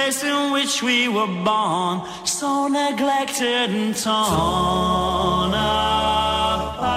Place 0.08 0.24
in 0.24 0.54
which 0.54 0.82
we 0.82 1.10
were 1.10 1.28
born, 1.28 2.02
so 2.24 2.70
neglected 2.70 3.70
and 3.70 3.94
torn 3.94 5.52
apart. 5.54 6.88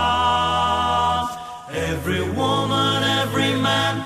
Every 1.72 2.22
woman, 2.22 3.02
every 3.02 3.54
man, 3.60 4.04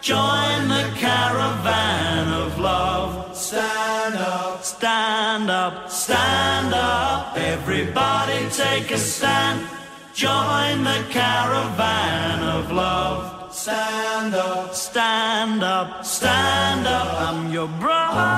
join 0.00 0.68
the 0.68 0.90
caravan 0.96 2.32
of 2.32 2.58
love. 2.58 3.36
Stand 3.36 4.14
up, 4.14 4.64
stand 4.64 5.50
up, 5.50 5.90
stand 5.90 6.72
up. 6.72 7.36
Everybody 7.36 8.48
take 8.48 8.90
a 8.90 8.96
stand. 8.96 9.68
Join 10.14 10.82
the 10.82 11.04
caravan 11.10 12.42
of 12.42 12.72
love. 12.72 13.35
Stand 13.66 14.32
up, 14.36 14.72
stand 14.76 15.64
up, 15.64 16.04
stand 16.04 16.86
up. 16.86 17.08
I'm 17.20 17.52
your 17.52 17.66
brother. 17.66 18.30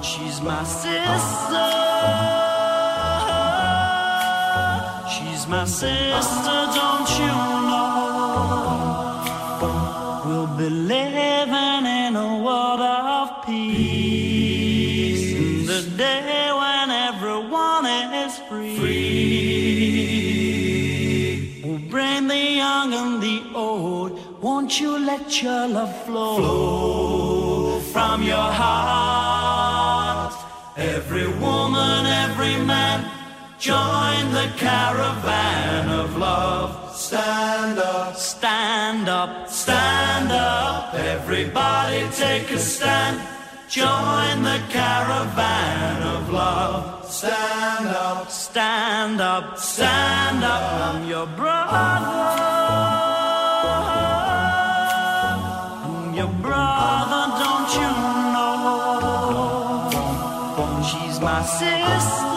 She's 0.02 0.40
my 0.40 0.62
sister. 0.62 1.66
She's 5.14 5.48
my 5.48 5.64
sister, 5.64 6.58
don't 6.78 7.10
you 7.18 7.26
know? 7.26 7.55
Won't 24.66 24.80
you 24.80 24.98
let 24.98 25.42
your 25.44 25.68
love 25.68 25.94
flow, 26.04 27.78
from 27.92 28.24
your 28.24 28.50
heart? 28.60 30.34
Every 30.76 31.28
woman, 31.38 32.04
every 32.04 32.56
man, 32.64 33.08
join 33.60 34.32
the 34.32 34.50
caravan 34.56 35.88
of 35.88 36.16
love. 36.16 36.96
Stand 36.96 37.78
up, 37.78 38.16
stand 38.16 39.08
up, 39.08 39.48
stand 39.48 40.32
up. 40.32 40.94
Everybody 40.94 42.08
take 42.10 42.50
a 42.50 42.58
stand. 42.58 43.22
Join 43.68 44.42
the 44.42 44.60
caravan 44.68 46.02
of 46.02 46.28
love. 46.32 47.04
Stand 47.08 47.86
up, 47.86 48.32
stand 48.32 49.20
up, 49.20 49.58
stand 49.60 50.42
up. 50.42 50.62
I'm 50.82 51.08
your 51.08 51.26
brother. 51.26 52.55
classes. 61.26 62.35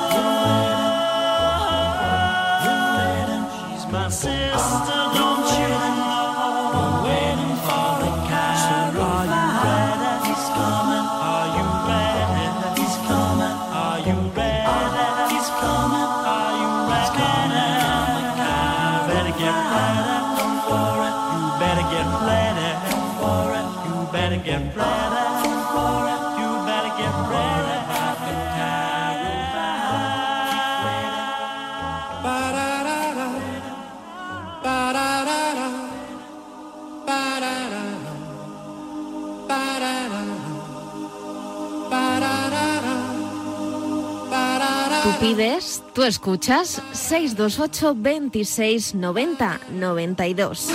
Pides, 45.19 45.84
tú 45.93 46.03
escuchas 46.03 46.82
628 46.93 48.01
26 48.01 48.95
90 48.95 49.60
92. 49.71 50.69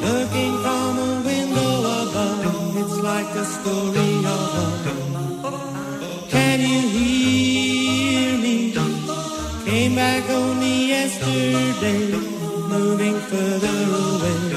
Looking 0.00 0.58
from 0.62 0.98
a 0.98 1.22
window 1.24 1.80
above, 2.02 2.76
it's 2.76 2.98
like 3.02 3.30
a 3.36 3.44
story 3.44 4.16
of 4.26 4.54
love. 4.56 4.84
Can 6.30 6.60
you 6.60 6.80
hear 6.88 8.38
me? 8.38 8.74
Came 9.64 9.94
back 9.94 10.28
only 10.30 10.88
yesterday, 10.88 12.16
moving 12.68 13.16
further 13.30 13.68
away. 13.68 14.51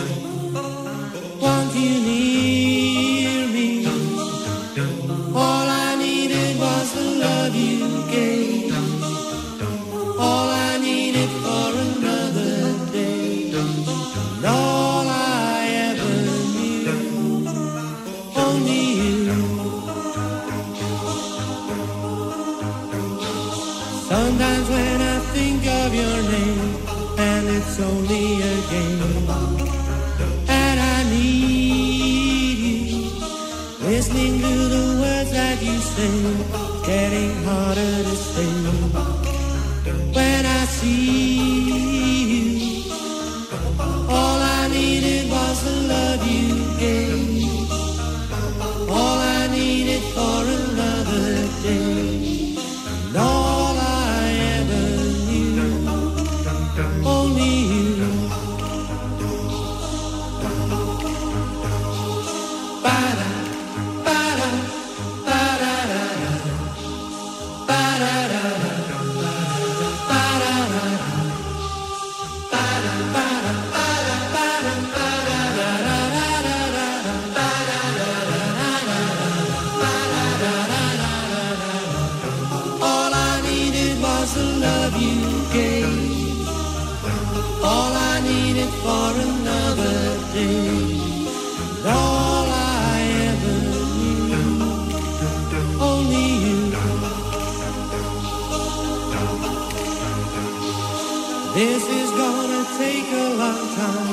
This 101.56 101.88
is 101.88 102.12
gonna 102.12 102.66
take 102.78 103.10
a 103.14 103.30
long 103.42 103.64
time, 103.80 104.10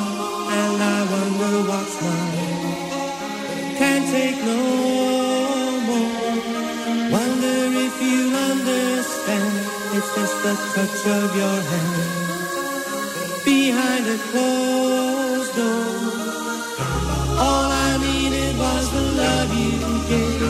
and 0.61 0.77
I 0.81 0.99
wonder 1.11 1.55
what's 1.71 1.97
mine. 2.01 2.95
Can't 3.79 4.07
take 4.15 4.39
no 4.45 4.63
more. 5.89 6.23
Wonder 7.11 7.59
if 7.87 7.95
you 8.01 8.21
understand. 8.51 9.55
It's 9.97 10.11
just 10.15 10.37
the 10.45 10.55
touch 10.75 11.01
of 11.19 11.35
your 11.35 11.59
hand 11.73 12.33
behind 13.45 14.07
a 14.07 14.19
closed 14.31 15.53
door. 15.57 15.97
All 17.45 17.69
I 17.89 17.91
needed 18.07 18.57
was 18.57 18.85
the 18.97 19.05
love 19.21 19.51
you 19.63 19.79
gave. 20.13 20.43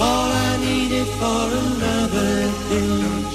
All 0.00 0.30
I 0.48 0.56
needed 0.64 1.08
for 1.20 1.44
another 1.62 2.32
day. 2.70 3.30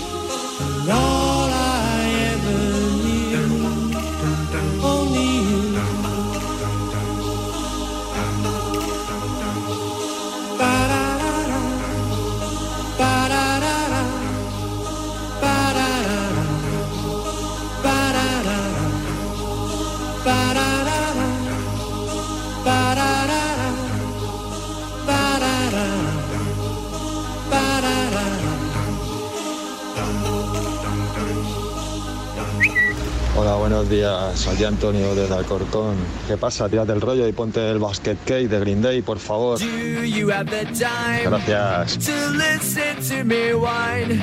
Buenos 33.70 33.90
días. 33.90 34.40
Soy 34.40 34.64
Antonio 34.64 35.16
desde 35.16 35.34
Alcorcón. 35.34 35.96
¿Qué 36.28 36.38
pasa? 36.38 36.70
Tírate 36.70 36.92
el 36.92 37.02
rollo 37.02 37.28
y 37.28 37.32
ponte 37.32 37.72
el 37.72 37.80
basket 37.80 38.16
cake 38.24 38.48
de 38.48 38.60
Green 38.60 38.80
Day, 38.80 39.02
por 39.02 39.18
favor. 39.18 39.58
Do 39.58 40.04
you 40.04 40.30
have 40.30 40.52
the 40.52 40.66
time 40.66 41.32
Gracias. 41.32 41.98
to 42.06 42.12
listen 42.30 42.96
to 43.10 43.24
me 43.24 43.56
whine 43.56 44.22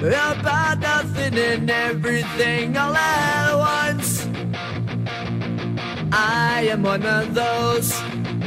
about 0.00 0.78
nothing 0.80 1.36
and 1.38 1.70
everything 1.70 2.78
all 2.78 2.96
at 2.96 3.54
once? 3.54 4.26
I 6.10 6.70
am 6.72 6.82
one 6.82 7.04
of 7.04 7.34
those 7.34 7.92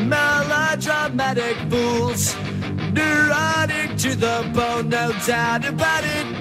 melodramatic 0.07 1.55
fools, 1.69 2.35
neurotic 2.93 3.95
to 3.97 4.15
the 4.15 4.49
bone, 4.55 4.89
no 4.89 5.11
doubt 5.23 5.67
about 5.67 6.03
it. 6.03 6.40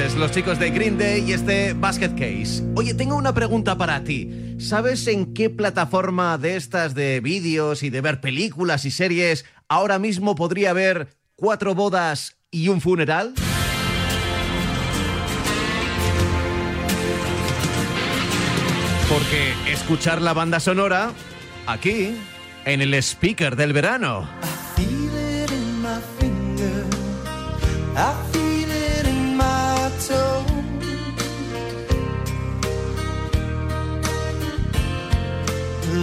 los 0.00 0.30
chicos 0.30 0.58
de 0.58 0.70
Green 0.70 0.96
Day 0.96 1.24
y 1.28 1.32
este 1.34 1.74
Basket 1.74 2.10
Case. 2.10 2.64
Oye, 2.74 2.94
tengo 2.94 3.16
una 3.16 3.34
pregunta 3.34 3.76
para 3.76 4.02
ti. 4.02 4.56
¿Sabes 4.58 5.06
en 5.06 5.34
qué 5.34 5.50
plataforma 5.50 6.38
de 6.38 6.56
estas 6.56 6.94
de 6.94 7.20
vídeos 7.20 7.82
y 7.82 7.90
de 7.90 8.00
ver 8.00 8.20
películas 8.22 8.86
y 8.86 8.90
series 8.90 9.44
ahora 9.68 9.98
mismo 9.98 10.34
podría 10.34 10.70
haber 10.70 11.08
cuatro 11.36 11.74
bodas 11.74 12.38
y 12.50 12.68
un 12.68 12.80
funeral? 12.80 13.34
Porque 19.08 19.52
escuchar 19.70 20.22
la 20.22 20.32
banda 20.32 20.60
sonora 20.60 21.12
aquí, 21.66 22.14
en 22.64 22.80
el 22.80 22.94
speaker 22.94 23.54
del 23.54 23.74
verano. 23.74 24.26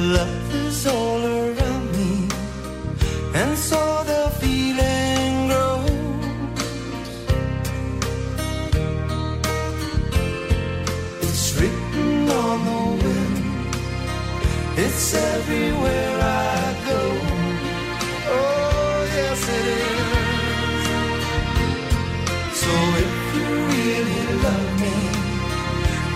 Love 0.07 0.55
is 0.55 0.87
all 0.87 1.21
around 1.21 1.91
me, 1.91 2.29
and 3.33 3.57
so 3.57 4.03
the 4.05 4.31
feeling 4.39 5.47
grows. 5.49 5.89
It's 11.23 11.45
written 11.59 12.29
on 12.29 12.57
the 12.69 12.83
wind. 13.03 13.37
It's 14.77 15.13
everywhere 15.13 16.15
I 16.21 16.73
go. 16.89 17.01
Oh, 18.31 18.97
yes, 19.17 19.41
it 19.59 19.65
is. 19.83 20.83
So 22.61 22.71
if 23.03 23.13
you 23.35 23.47
really 23.73 24.23
love 24.45 24.71
me, 24.83 24.97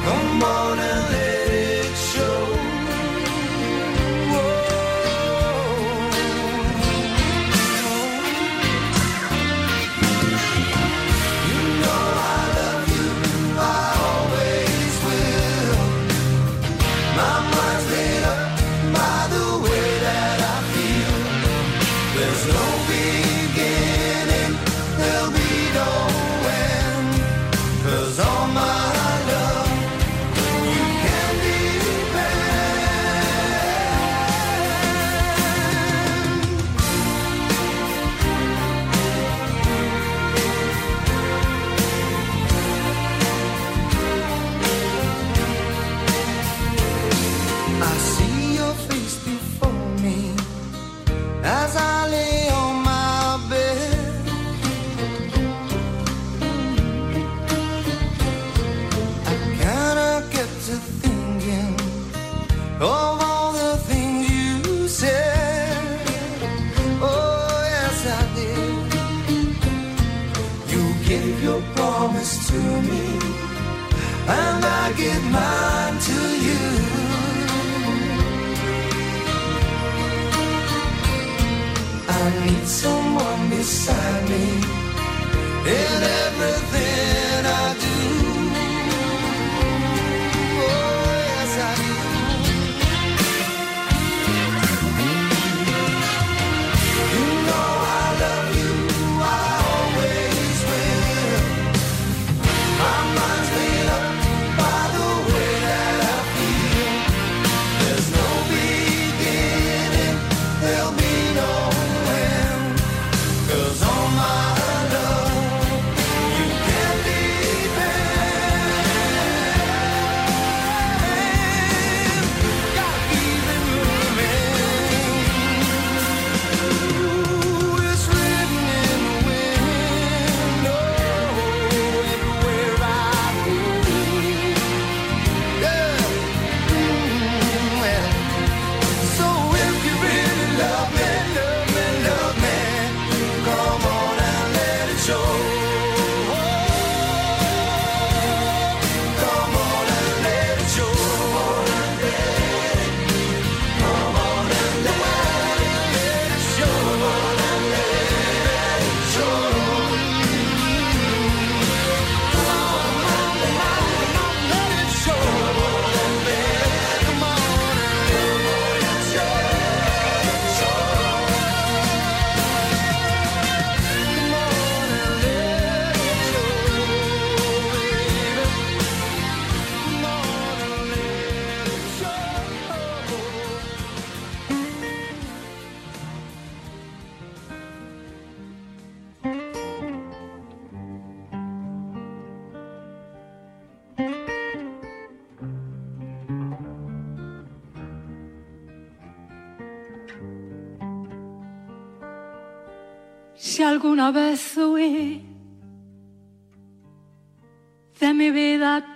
come 0.06 0.44
on 0.44 0.80
and 0.80 1.04
let 1.12 1.41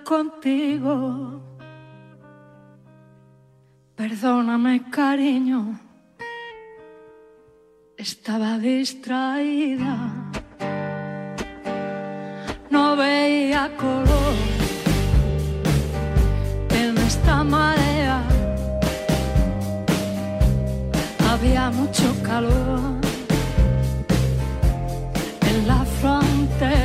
contigo, 0.04 1.42
perdóname 3.96 4.90
cariño, 4.90 5.80
estaba 7.98 8.58
distraída, 8.58 9.96
no 12.70 12.96
veía 12.96 13.70
color 13.76 14.36
en 16.70 16.98
esta 16.98 17.44
marea, 17.44 18.24
había 21.30 21.70
mucho 21.70 22.08
calor 22.24 22.80
en 25.50 25.68
la 25.68 25.84
frontera 26.00 26.85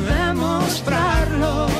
demostrarlo. 0.00 1.73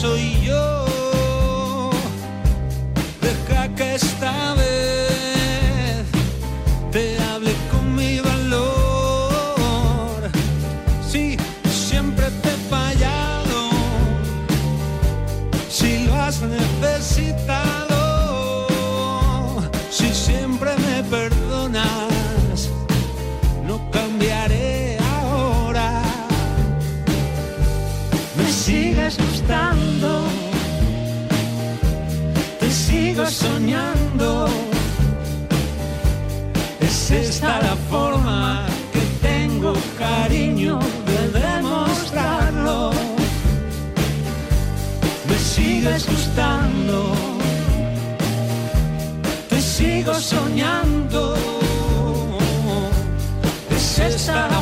Soy 0.00 0.40
yo, 0.40 1.90
deja 3.20 3.68
que 3.74 3.96
esta 3.96 4.54
vez 4.54 4.69
Es 54.20 54.59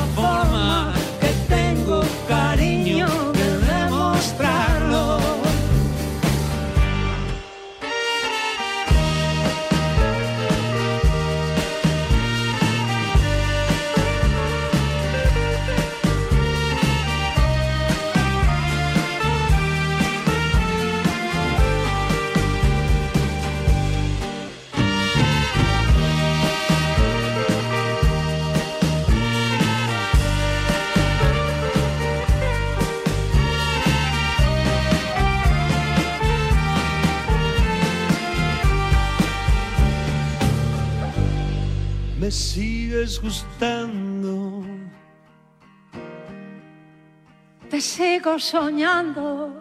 sigo 48.29 48.39
soñando. 48.39 49.53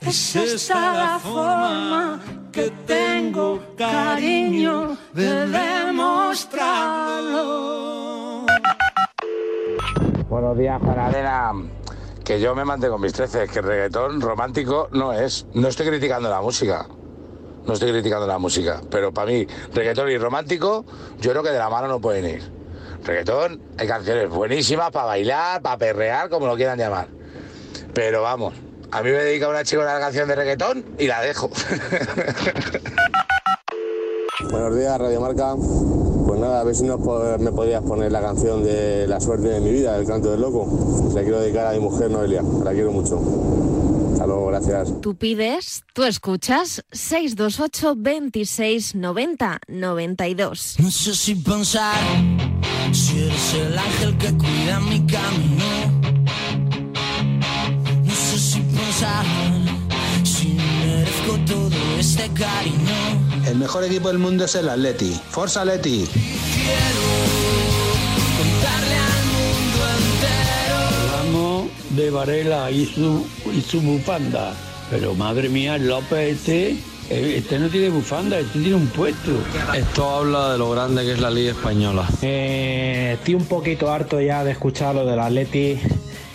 Es 0.00 0.36
esta 0.36 0.94
la 0.94 1.18
forma 1.18 2.20
que 2.50 2.70
tengo 2.86 3.60
cariño 3.76 4.96
de 5.12 5.46
demostrarlo. 5.46 8.46
Buenos 10.28 10.58
días, 10.58 10.80
Paradena. 10.80 11.52
Que 12.24 12.40
yo 12.40 12.54
me 12.54 12.64
mantengo 12.64 12.98
mis 12.98 13.12
13, 13.12 13.48
que 13.48 13.58
el 13.60 13.64
reggaetón 13.64 14.20
romántico 14.20 14.88
no 14.92 15.12
es. 15.12 15.46
No 15.54 15.68
estoy 15.68 15.86
criticando 15.86 16.28
la 16.28 16.40
música. 16.40 16.86
No 17.66 17.74
estoy 17.74 17.92
criticando 17.92 18.26
la 18.26 18.38
música. 18.38 18.80
Pero 18.90 19.12
para 19.12 19.30
mí, 19.30 19.46
reggaetón 19.72 20.10
y 20.10 20.18
romántico, 20.18 20.84
yo 21.20 21.30
creo 21.30 21.42
que 21.42 21.50
de 21.50 21.58
la 21.58 21.70
mano 21.70 21.88
no 21.88 22.00
pueden 22.00 22.26
ir. 22.26 22.61
Reggaetón, 23.04 23.60
hay 23.78 23.88
canciones 23.88 24.28
buenísimas 24.28 24.90
para 24.92 25.06
bailar, 25.06 25.60
para 25.60 25.76
perrear, 25.76 26.28
como 26.28 26.46
lo 26.46 26.54
quieran 26.54 26.78
llamar. 26.78 27.08
Pero 27.92 28.22
vamos, 28.22 28.54
a 28.92 29.02
mí 29.02 29.10
me 29.10 29.16
dedica 29.18 29.48
una 29.48 29.64
chica 29.64 29.82
una 29.82 29.98
canción 29.98 30.28
de 30.28 30.36
reggaetón 30.36 30.84
y 30.98 31.08
la 31.08 31.20
dejo. 31.20 31.50
Buenos 34.50 34.76
días, 34.76 34.98
Radio 34.98 35.20
Marca. 35.20 35.54
Pues 36.26 36.40
nada, 36.40 36.60
a 36.60 36.64
ver 36.64 36.74
si 36.74 36.84
nos 36.84 37.00
me 37.40 37.50
podrías 37.52 37.82
poner 37.82 38.12
la 38.12 38.20
canción 38.20 38.62
de 38.62 39.06
La 39.08 39.20
suerte 39.20 39.48
de 39.48 39.60
mi 39.60 39.72
vida, 39.72 39.96
El 39.98 40.06
canto 40.06 40.30
del 40.30 40.40
loco. 40.40 41.08
Se 41.08 41.16
la 41.16 41.22
quiero 41.22 41.40
dedicar 41.40 41.66
a 41.66 41.72
mi 41.72 41.80
mujer 41.80 42.10
Noelia, 42.10 42.42
la 42.62 42.72
quiero 42.72 42.92
mucho. 42.92 43.20
Hasta 44.12 44.26
luego, 44.26 44.46
gracias. 44.46 45.00
Tú 45.00 45.16
pides, 45.16 45.82
tú 45.92 46.04
escuchas 46.04 46.84
628 46.92 47.94
26 47.96 48.94
90 48.94 49.58
92. 49.66 50.76
No 50.78 50.90
sé 50.90 51.14
si 51.14 51.34
pensar 51.34 52.51
si 52.92 53.18
eres 53.20 53.54
el 53.54 53.78
ángel 53.78 54.18
que 54.18 54.32
cuida 54.34 54.80
mi 54.80 55.00
camino. 55.06 55.64
No 58.04 58.14
sé 58.14 58.38
si 58.38 58.60
pensar 58.60 59.24
si 60.24 60.56
merezco 60.84 61.38
todo 61.46 61.98
este 61.98 62.28
cariño. 62.30 63.46
El 63.46 63.56
mejor 63.56 63.84
equipo 63.84 64.08
del 64.08 64.18
mundo 64.18 64.44
es 64.44 64.54
el 64.54 64.68
Atleti. 64.68 65.18
Forza 65.30 65.62
Atleti. 65.62 66.04
Contarle 68.38 68.96
al 69.10 69.24
mundo 69.34 69.80
entero. 69.98 70.76
Hablamos 71.16 71.70
de 71.90 72.10
Varela 72.10 72.70
y 72.70 72.86
su, 72.86 73.26
y 73.52 73.60
su 73.60 73.80
bufanda. 73.80 74.54
Pero 74.90 75.14
madre 75.14 75.48
mía, 75.48 75.76
el 75.76 75.88
López 75.88 76.36
este, 76.36 76.70
eh, 76.70 76.91
este 77.12 77.58
no 77.58 77.68
tiene 77.68 77.90
bufanda, 77.90 78.38
este 78.38 78.58
tiene 78.58 78.74
un 78.74 78.86
puesto. 78.86 79.32
Esto 79.76 80.08
habla 80.08 80.52
de 80.52 80.58
lo 80.58 80.70
grande 80.70 81.04
que 81.04 81.12
es 81.12 81.20
la 81.20 81.30
Liga 81.30 81.50
Española. 81.50 82.08
Eh, 82.22 83.16
estoy 83.18 83.34
un 83.34 83.44
poquito 83.44 83.90
harto 83.90 84.20
ya 84.20 84.42
de 84.44 84.52
escuchar 84.52 84.94
lo 84.94 85.04
del 85.04 85.20
Atleti. 85.20 85.78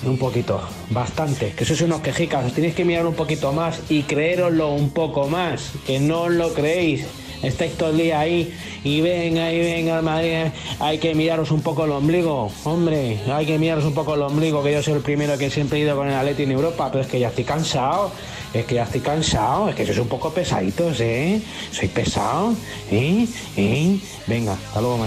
Un 0.05 0.17
poquito, 0.17 0.61
bastante. 0.91 1.53
Que 1.57 1.65
sois 1.65 1.81
unos 1.81 2.01
quejicas, 2.01 2.45
os 2.45 2.53
tenéis 2.53 2.75
que 2.75 2.85
mirar 2.85 3.07
un 3.07 3.15
poquito 3.15 3.51
más 3.51 3.81
y 3.89 4.03
creéroslo 4.03 4.71
un 4.71 4.91
poco 4.91 5.27
más. 5.27 5.71
Que 5.87 5.99
no 5.99 6.23
os 6.23 6.31
lo 6.31 6.53
creéis. 6.53 7.05
Estáis 7.43 7.73
todo 7.73 7.89
el 7.89 7.97
día 7.97 8.19
ahí 8.19 8.53
y 8.83 9.01
venga 9.01 9.51
y 9.51 9.59
venga 9.59 10.01
Madrid. 10.01 10.51
Hay 10.79 10.97
que 10.97 11.13
miraros 11.13 11.51
un 11.51 11.61
poco 11.61 11.85
el 11.85 11.91
ombligo. 11.91 12.51
Hombre, 12.63 13.19
hay 13.31 13.45
que 13.45 13.57
miraros 13.59 13.85
un 13.85 13.93
poco 13.93 14.15
el 14.15 14.21
ombligo. 14.21 14.63
Que 14.63 14.73
yo 14.73 14.83
soy 14.83 14.93
el 14.93 15.01
primero 15.01 15.37
que 15.37 15.49
siempre 15.49 15.79
he 15.79 15.81
ido 15.81 15.95
con 15.95 16.07
el 16.07 16.15
Atleti 16.15 16.43
en 16.43 16.51
Europa. 16.51 16.89
Pero 16.91 17.03
es 17.03 17.09
que 17.09 17.19
ya 17.19 17.29
estoy 17.29 17.43
cansado. 17.43 18.11
Es 18.53 18.65
que 18.65 18.75
ya 18.75 18.83
estoy 18.83 19.01
cansado. 19.01 19.69
Es 19.69 19.75
que 19.75 19.85
sois 19.85 19.99
un 19.99 20.07
poco 20.07 20.31
pesaditos, 20.31 20.99
¿eh? 20.99 21.41
Soy 21.71 21.87
pesado. 21.89 22.53
¿Eh? 22.91 23.27
¿Eh? 23.55 23.99
Venga, 24.25 24.53
hasta 24.53 24.81
luego, 24.81 24.97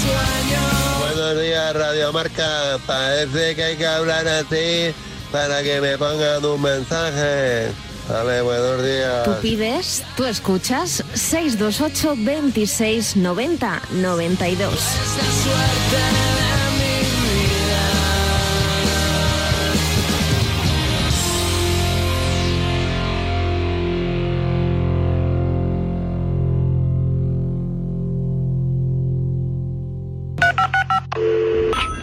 sueño. 0.00 0.60
Buenos 1.00 1.42
días, 1.42 1.74
Radio 1.74 2.12
Marca. 2.12 2.78
Parece 2.86 3.54
que 3.54 3.64
hay 3.64 3.76
que 3.76 3.86
hablar 3.86 4.26
así 4.26 4.94
para 5.32 5.62
que 5.62 5.80
me 5.80 5.98
pongan 5.98 6.44
un 6.44 6.62
mensaje. 6.62 7.89
Vale, 8.10 8.42
buenos 8.42 8.82
días. 8.82 9.24
Tú 9.24 9.30
pides, 9.40 10.04
tú 10.16 10.24
escuchas 10.24 11.04
628 11.14 12.14
26 12.18 13.16
90 13.16 13.82
92. 13.92 14.74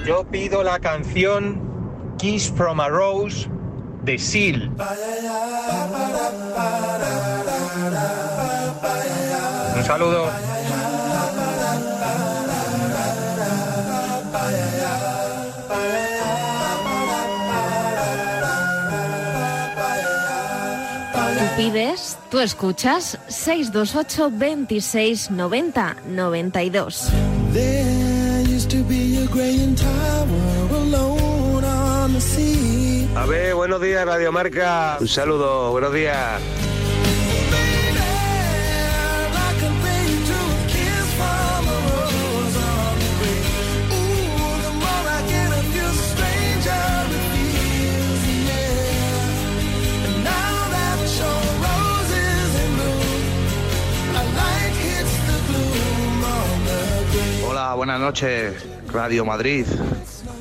Yo 0.05 0.23
pido 0.31 0.63
la 0.63 0.79
canción 0.79 2.15
Kiss 2.17 2.49
from 2.49 2.79
a 2.79 2.87
Rose 2.87 3.49
de 4.07 4.17
Seal. 4.17 4.71
Un 9.75 9.83
saludo. 9.83 10.31
Tú 21.37 21.45
pides, 21.57 22.17
tú 22.31 22.39
escuchas 22.39 23.19
628 23.27 24.29
26 24.31 25.31
90 25.31 25.97
92. 26.07 27.09
There 27.51 28.43
used 28.43 28.71
to 28.71 28.83
be 28.83 29.17
a 29.17 29.27
graying 29.27 29.75
tower 29.75 30.69
alone 30.71 31.65
on 31.65 32.13
the 32.13 32.21
sea. 32.21 32.66
A 33.18 33.26
ver, 33.26 33.55
buenos 33.55 33.82
días, 33.82 34.05
Radio 34.05 34.32
Marca. 34.32 34.97
Un 34.99 35.07
saludo, 35.07 35.72
buenos 35.72 35.91
días. 35.91 36.39
Hola, 57.49 57.74
buenas 57.74 57.99
noches, 57.99 58.63
Radio 58.93 59.26
Madrid. 59.26 59.65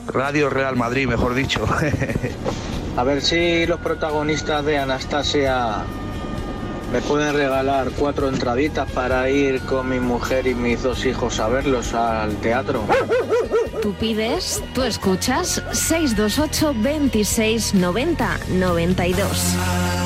Radio 0.07 0.51
Real 0.51 0.77
Madrid, 0.77 1.07
mejor 1.07 1.35
dicho. 1.35 1.67
A 2.97 3.05
ver 3.05 3.21
si 3.21 3.67
los 3.67 3.81
protagonistas 3.81 4.65
de 4.65 4.79
Anastasia 4.79 5.85
me 6.93 7.01
pueden 7.03 7.35
regalar 7.35 7.91
cuatro 7.99 8.29
entraditas 8.29 8.91
para 8.91 9.29
ir 9.29 9.61
con 9.63 9.89
mi 9.89 10.01
mujer 10.01 10.47
y 10.47 10.55
mis 10.55 10.83
dos 10.83 11.05
hijos 11.05 11.41
a 11.41 11.49
verlos 11.49 11.93
al 11.95 12.37
teatro. 12.37 12.85
Tú 13.83 13.93
pides, 13.95 14.63
tú 14.73 14.83
escuchas 14.83 15.63
628 15.73 16.75
26 16.79 17.75
90 17.75 18.39
92. 18.51 20.06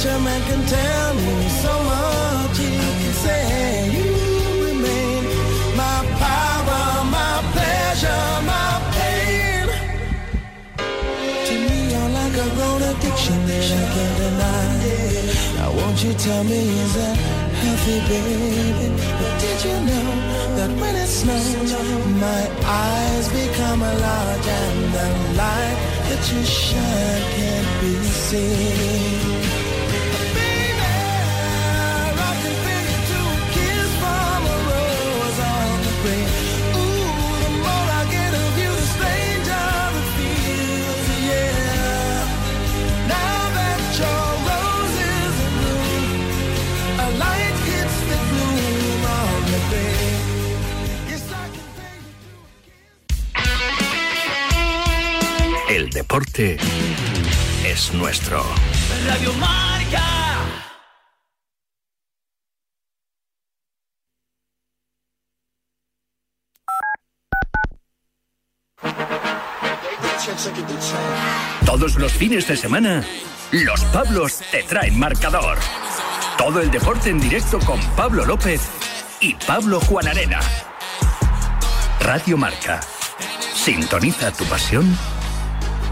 So 0.00 0.10
a 0.10 0.18
man 0.20 0.40
can 0.42 0.64
tell 0.66 1.14
me, 1.14 1.48
so 1.62 1.72
much 1.82 2.58
he 2.58 2.68
can 3.02 3.14
say. 3.24 3.90
You 3.94 4.06
remain 4.68 5.24
my 5.76 5.98
power, 6.22 7.04
my 7.18 7.34
pleasure, 7.54 8.26
my 8.46 8.70
pain. 8.94 9.66
To 11.46 11.54
me, 11.66 11.76
you're 11.90 12.10
like 12.18 12.36
a 12.44 12.48
grown 12.54 12.82
addiction 12.90 13.38
that 13.48 13.64
I 13.80 13.84
can't 13.94 14.16
deny. 14.22 14.68
Now, 15.56 15.70
won't 15.78 15.98
you 16.04 16.12
tell 16.14 16.44
me, 16.44 16.60
is 16.84 16.94
that 16.94 17.16
healthy, 17.60 17.98
baby? 18.08 18.88
But 19.18 19.32
did 19.42 19.58
you 19.66 19.76
know 19.88 20.08
that 20.58 20.70
when 20.80 20.94
it 20.94 21.08
snows, 21.08 21.72
my 22.22 22.42
eyes 22.64 23.26
become 23.40 23.82
a 23.82 23.94
large 24.06 24.46
and 24.62 24.78
the 24.94 25.06
light 25.42 25.78
that 26.08 26.22
you 26.30 26.44
shine 26.44 27.24
can't 27.34 27.70
be 27.80 27.94
seen? 28.26 29.47
Deporte 56.08 56.56
es 57.66 57.92
nuestro. 57.92 58.42
Radio 59.06 59.30
Marca. 59.34 60.02
Todos 71.66 71.96
los 71.96 72.12
fines 72.12 72.48
de 72.48 72.56
semana, 72.56 73.04
los 73.52 73.84
Pablos 73.84 74.40
te 74.50 74.62
traen 74.62 74.98
marcador. 74.98 75.58
Todo 76.38 76.62
el 76.62 76.70
deporte 76.70 77.10
en 77.10 77.20
directo 77.20 77.58
con 77.58 77.78
Pablo 77.96 78.24
López 78.24 78.62
y 79.20 79.34
Pablo 79.34 79.78
Juan 79.80 80.08
Arena. 80.08 80.40
Radio 82.00 82.38
Marca. 82.38 82.80
Sintoniza 83.54 84.32
tu 84.32 84.44
pasión 84.44 84.96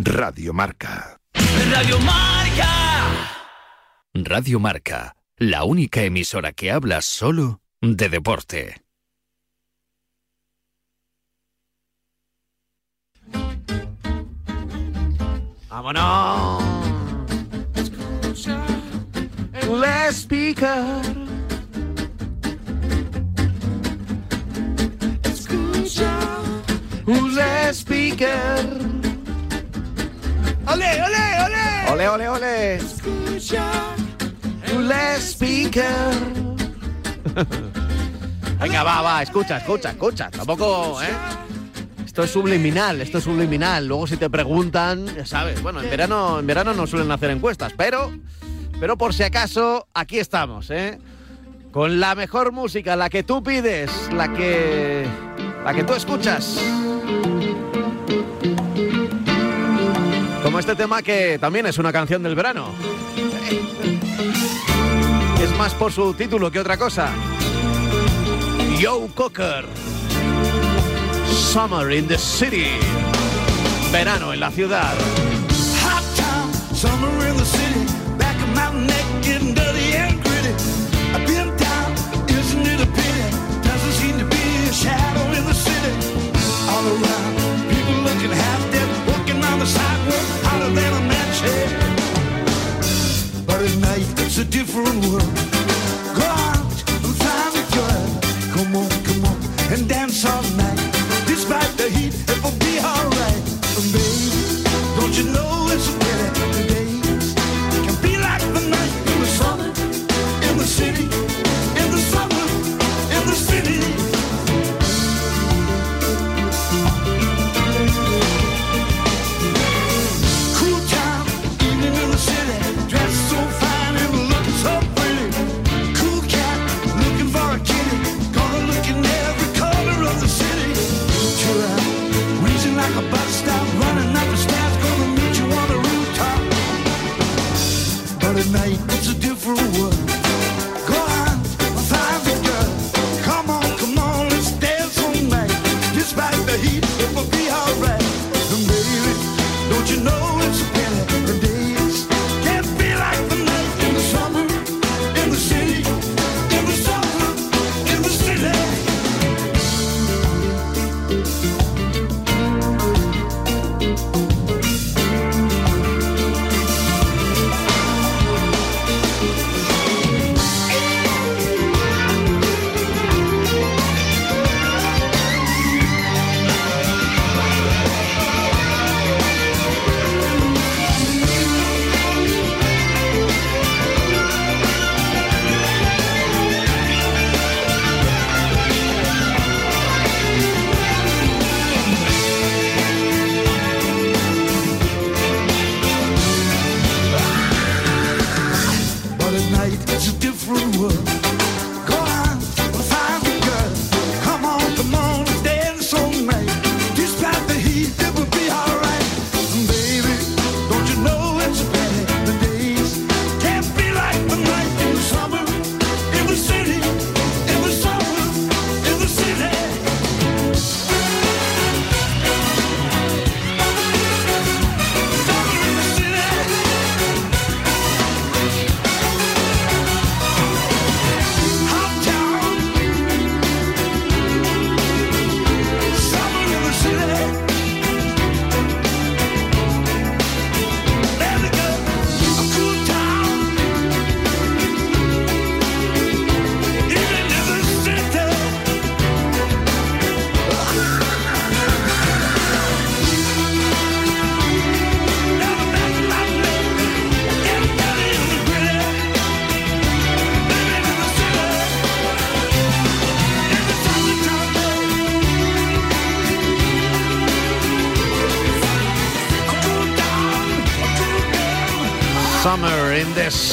Radio 0.00 0.52
Marca. 0.52 1.18
Radio 1.72 1.98
Marca. 1.98 2.68
Radio 4.14 4.60
Marca, 4.60 5.16
la 5.36 5.64
única 5.64 6.04
emisora 6.04 6.52
que 6.52 6.70
habla 6.70 7.02
solo 7.02 7.62
de 7.80 8.08
deporte. 8.08 8.76
¡Vámonos! 15.68 16.62
Let's 19.66 20.18
speaker. 20.18 21.02
Escucha. 25.24 26.20
Let's 27.04 27.78
speaker. 27.78 29.07
¡Ole, 30.70 31.02
ole, 31.02 31.44
ole! 31.46 31.92
Ole, 31.92 32.08
ole, 32.08 32.28
ole. 32.28 32.74
Escucha. 32.76 33.70
Let's 34.78 35.30
speaker. 35.30 35.84
Venga, 38.60 38.82
va, 38.82 39.00
va, 39.00 39.22
escucha, 39.22 39.58
escucha, 39.58 39.90
escucha. 39.90 40.30
Tampoco, 40.30 41.00
¿eh? 41.02 41.08
Esto 42.04 42.24
es 42.24 42.30
subliminal, 42.30 43.00
esto 43.00 43.18
es 43.18 43.24
subliminal. 43.24 43.86
Luego 43.86 44.06
si 44.06 44.16
te 44.16 44.28
preguntan, 44.28 45.06
ya 45.06 45.24
sabes, 45.24 45.62
bueno, 45.62 45.80
en 45.80 45.88
verano, 45.88 46.40
en 46.40 46.46
verano 46.46 46.74
no 46.74 46.86
suelen 46.86 47.10
hacer 47.12 47.30
encuestas, 47.30 47.72
pero, 47.76 48.12
pero 48.80 48.98
por 48.98 49.14
si 49.14 49.22
acaso, 49.22 49.86
aquí 49.94 50.18
estamos, 50.18 50.70
¿eh? 50.70 50.98
Con 51.70 52.00
la 52.00 52.14
mejor 52.14 52.52
música, 52.52 52.96
la 52.96 53.08
que 53.08 53.22
tú 53.22 53.42
pides, 53.42 53.90
la 54.12 54.32
que, 54.32 55.06
la 55.64 55.72
que 55.72 55.84
tú 55.84 55.94
escuchas. 55.94 56.60
Como 60.42 60.58
este 60.58 60.76
tema 60.76 61.02
que 61.02 61.38
también 61.38 61.66
es 61.66 61.78
una 61.78 61.92
canción 61.92 62.22
del 62.22 62.34
verano. 62.34 62.72
Es 65.42 65.56
más 65.56 65.74
por 65.74 65.92
su 65.92 66.14
título 66.14 66.50
que 66.50 66.60
otra 66.60 66.76
cosa. 66.76 67.10
Joe 68.80 69.08
Cocker. 69.14 69.66
Summer 71.26 71.92
in 71.92 72.06
the 72.06 72.18
City. 72.18 72.70
Verano 73.92 74.32
en 74.32 74.40
la 74.40 74.50
ciudad. 74.50 74.94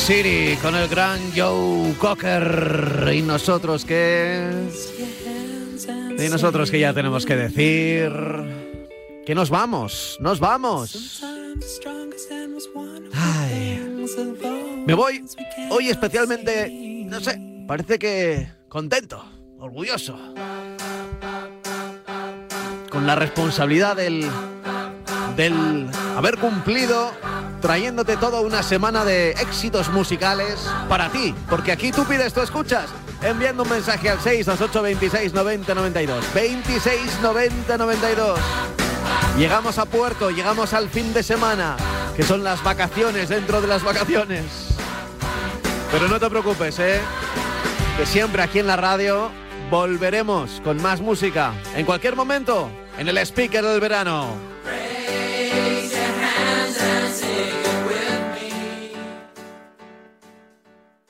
City 0.06 0.56
con 0.62 0.76
el 0.76 0.88
gran 0.88 1.20
Joe 1.36 1.96
Cocker. 1.98 3.10
Y 3.12 3.24
nosotros 3.24 3.86
que. 3.86 4.52
Y 6.20 6.30
nosotros 6.30 6.70
que 6.70 6.80
ya 6.80 6.94
tenemos 6.94 7.26
que 7.26 7.36
decir. 7.36 8.12
Que 9.26 9.34
nos 9.34 9.50
vamos, 9.50 10.18
nos 10.20 10.40
vamos. 10.40 11.24
Ay. 13.16 14.06
Me 14.86 14.94
voy 14.94 15.26
hoy 15.72 15.90
especialmente, 15.90 16.70
no 17.08 17.20
sé, 17.20 17.66
parece 17.68 17.98
que 17.98 18.48
contento, 18.70 19.26
orgulloso. 19.58 20.20
Con 22.92 23.08
la 23.08 23.16
responsabilidad 23.16 23.96
del, 23.96 24.30
del 25.36 25.88
haber 26.16 26.38
cumplido 26.38 27.12
trayéndote 27.66 28.16
toda 28.18 28.42
una 28.42 28.62
semana 28.62 29.04
de 29.04 29.32
éxitos 29.32 29.90
musicales 29.90 30.70
para 30.88 31.10
ti, 31.10 31.34
porque 31.50 31.72
aquí 31.72 31.92
tú 31.92 32.06
pides, 32.06 32.32
tú 32.32 32.42
escuchas, 32.42 32.86
enviando 33.24 33.64
un 33.64 33.70
mensaje 33.70 34.08
al 34.08 34.20
628 34.20 34.82
26 34.84 35.34
90 35.34 35.74
92. 35.74 36.26
26 36.36 37.22
90 37.24 37.78
92. 37.80 38.40
Llegamos 39.40 39.80
a 39.80 39.86
puerto, 39.86 40.30
llegamos 40.30 40.76
al 40.76 40.90
fin 40.90 41.12
de 41.12 41.24
semana, 41.24 41.76
que 42.16 42.22
son 42.22 42.44
las 42.44 42.64
vacaciones 42.64 43.30
dentro 43.30 43.60
de 43.62 43.68
las 43.68 43.84
vacaciones. 43.84 44.46
Pero 45.92 46.08
no 46.08 46.20
te 46.20 46.30
preocupes, 46.30 46.78
¿eh? 46.78 47.00
Que 47.98 48.06
siempre 48.06 48.44
aquí 48.44 48.60
en 48.60 48.68
la 48.68 48.76
radio 48.76 49.32
volveremos 49.72 50.62
con 50.64 50.80
más 50.84 51.02
música. 51.02 51.52
En 51.76 51.88
cualquier 51.88 52.16
momento, 52.16 52.70
en 53.00 53.08
el 53.08 53.18
speaker 53.18 53.66
del 53.66 53.80
verano. 53.80 54.55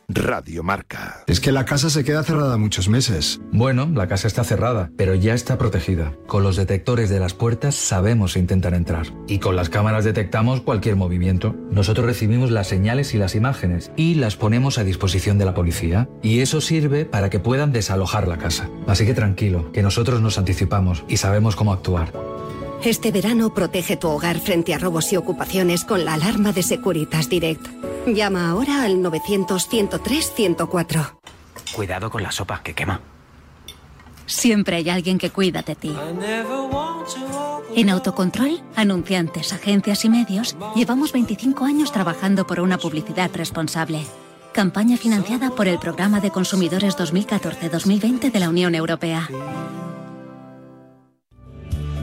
Radio 0.08 0.64
Marca. 0.64 1.24
Es 1.28 1.39
que 1.39 1.51
la 1.51 1.66
casa 1.66 1.89
se 1.89 2.03
queda 2.03 2.24
cerrada 2.24 2.58
muchos 2.58 2.89
meses. 2.89 3.41
Bueno, 3.51 3.89
la 3.93 4.08
casa 4.08 4.28
está 4.28 4.43
cerrada, 4.43 4.91
pero 4.97 5.16
ya 5.16 5.34
está 5.34 5.58
protegida. 5.58 6.14
Con 6.28 6.43
los 6.43 6.56
detectores 6.56 7.10
de 7.10 7.20
las 7.20 7.34
puertas 7.34 7.76
sabemos 7.76 8.38
intentar 8.38 8.74
entrar. 8.74 9.08
Y 9.28 9.39
con 9.39 9.56
las 9.56 9.70
cámaras 9.70 10.06
detectamos 10.06 10.62
cualquier 10.62 10.95
movimiento. 10.95 11.56
Nosotros 11.72 12.06
recibimos 12.06 12.51
las 12.51 12.68
señales 12.68 13.14
y 13.14 13.18
las 13.18 13.36
imágenes 13.36 13.91
y 13.95 14.16
las 14.16 14.36
ponemos 14.36 14.78
a 14.78 14.84
disposición 14.84 15.38
de 15.38 15.45
la 15.45 15.53
policía. 15.53 16.08
Y 16.22 16.41
eso 16.41 16.62
sirve 16.62 17.06
para 17.06 17.30
que 17.30 17.39
puedan 17.39 17.72
desalojar 17.72 18.28
la 18.28 18.38
casa. 18.38 18.70
Así 18.88 19.06
que 19.06 19.14
tranquilo, 19.14 19.72
que 19.72 19.82
nosotros 19.82 20.22
nos 20.22 20.38
anticipamos 20.38 21.03
y 21.08 21.18
sabemos 21.18 21.56
cómo 21.56 21.74
actuar. 21.74 22.35
Este 22.84 23.12
verano 23.12 23.54
protege 23.54 23.98
tu 23.98 24.08
hogar 24.10 24.40
frente 24.40 24.74
a 24.74 24.78
robos 24.78 25.12
y 25.12 25.18
ocupaciones 25.18 25.84
con 25.86 26.06
la 26.06 26.14
alarma 26.14 26.52
de 26.52 26.62
Securitas 26.64 27.30
Direct. 27.30 27.66
Llama 28.08 28.50
ahora 28.50 28.84
al 28.84 28.98
900-103-104. 28.98 31.18
Cuidado 31.76 32.12
con 32.12 32.24
la 32.24 32.32
sopa 32.32 32.62
que 32.64 32.74
quema. 32.74 33.02
Siempre 34.28 34.78
hay 34.78 34.90
alguien 34.90 35.18
que 35.18 35.30
cuida 35.30 35.62
de 35.62 35.76
ti. 35.76 35.96
En 37.76 37.90
Autocontrol, 37.90 38.62
anunciantes, 38.76 39.54
agencias 39.54 40.06
y 40.06 40.10
medios, 40.10 40.56
llevamos 40.76 41.12
25 41.12 41.66
años 41.66 41.92
trabajando 41.92 42.48
por 42.48 42.60
una 42.60 42.78
publicidad 42.78 43.30
responsable. 43.34 44.06
Campaña 44.54 44.98
financiada 44.98 45.50
por 45.50 45.68
el 45.68 45.80
Programa 45.80 46.22
de 46.22 46.32
Consumidores 46.32 46.98
2014-2020 46.98 48.32
de 48.32 48.40
la 48.40 48.50
Unión 48.50 48.74
Europea. 48.74 49.28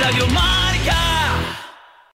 Radio 0.00 0.26
Marca. 0.28 0.69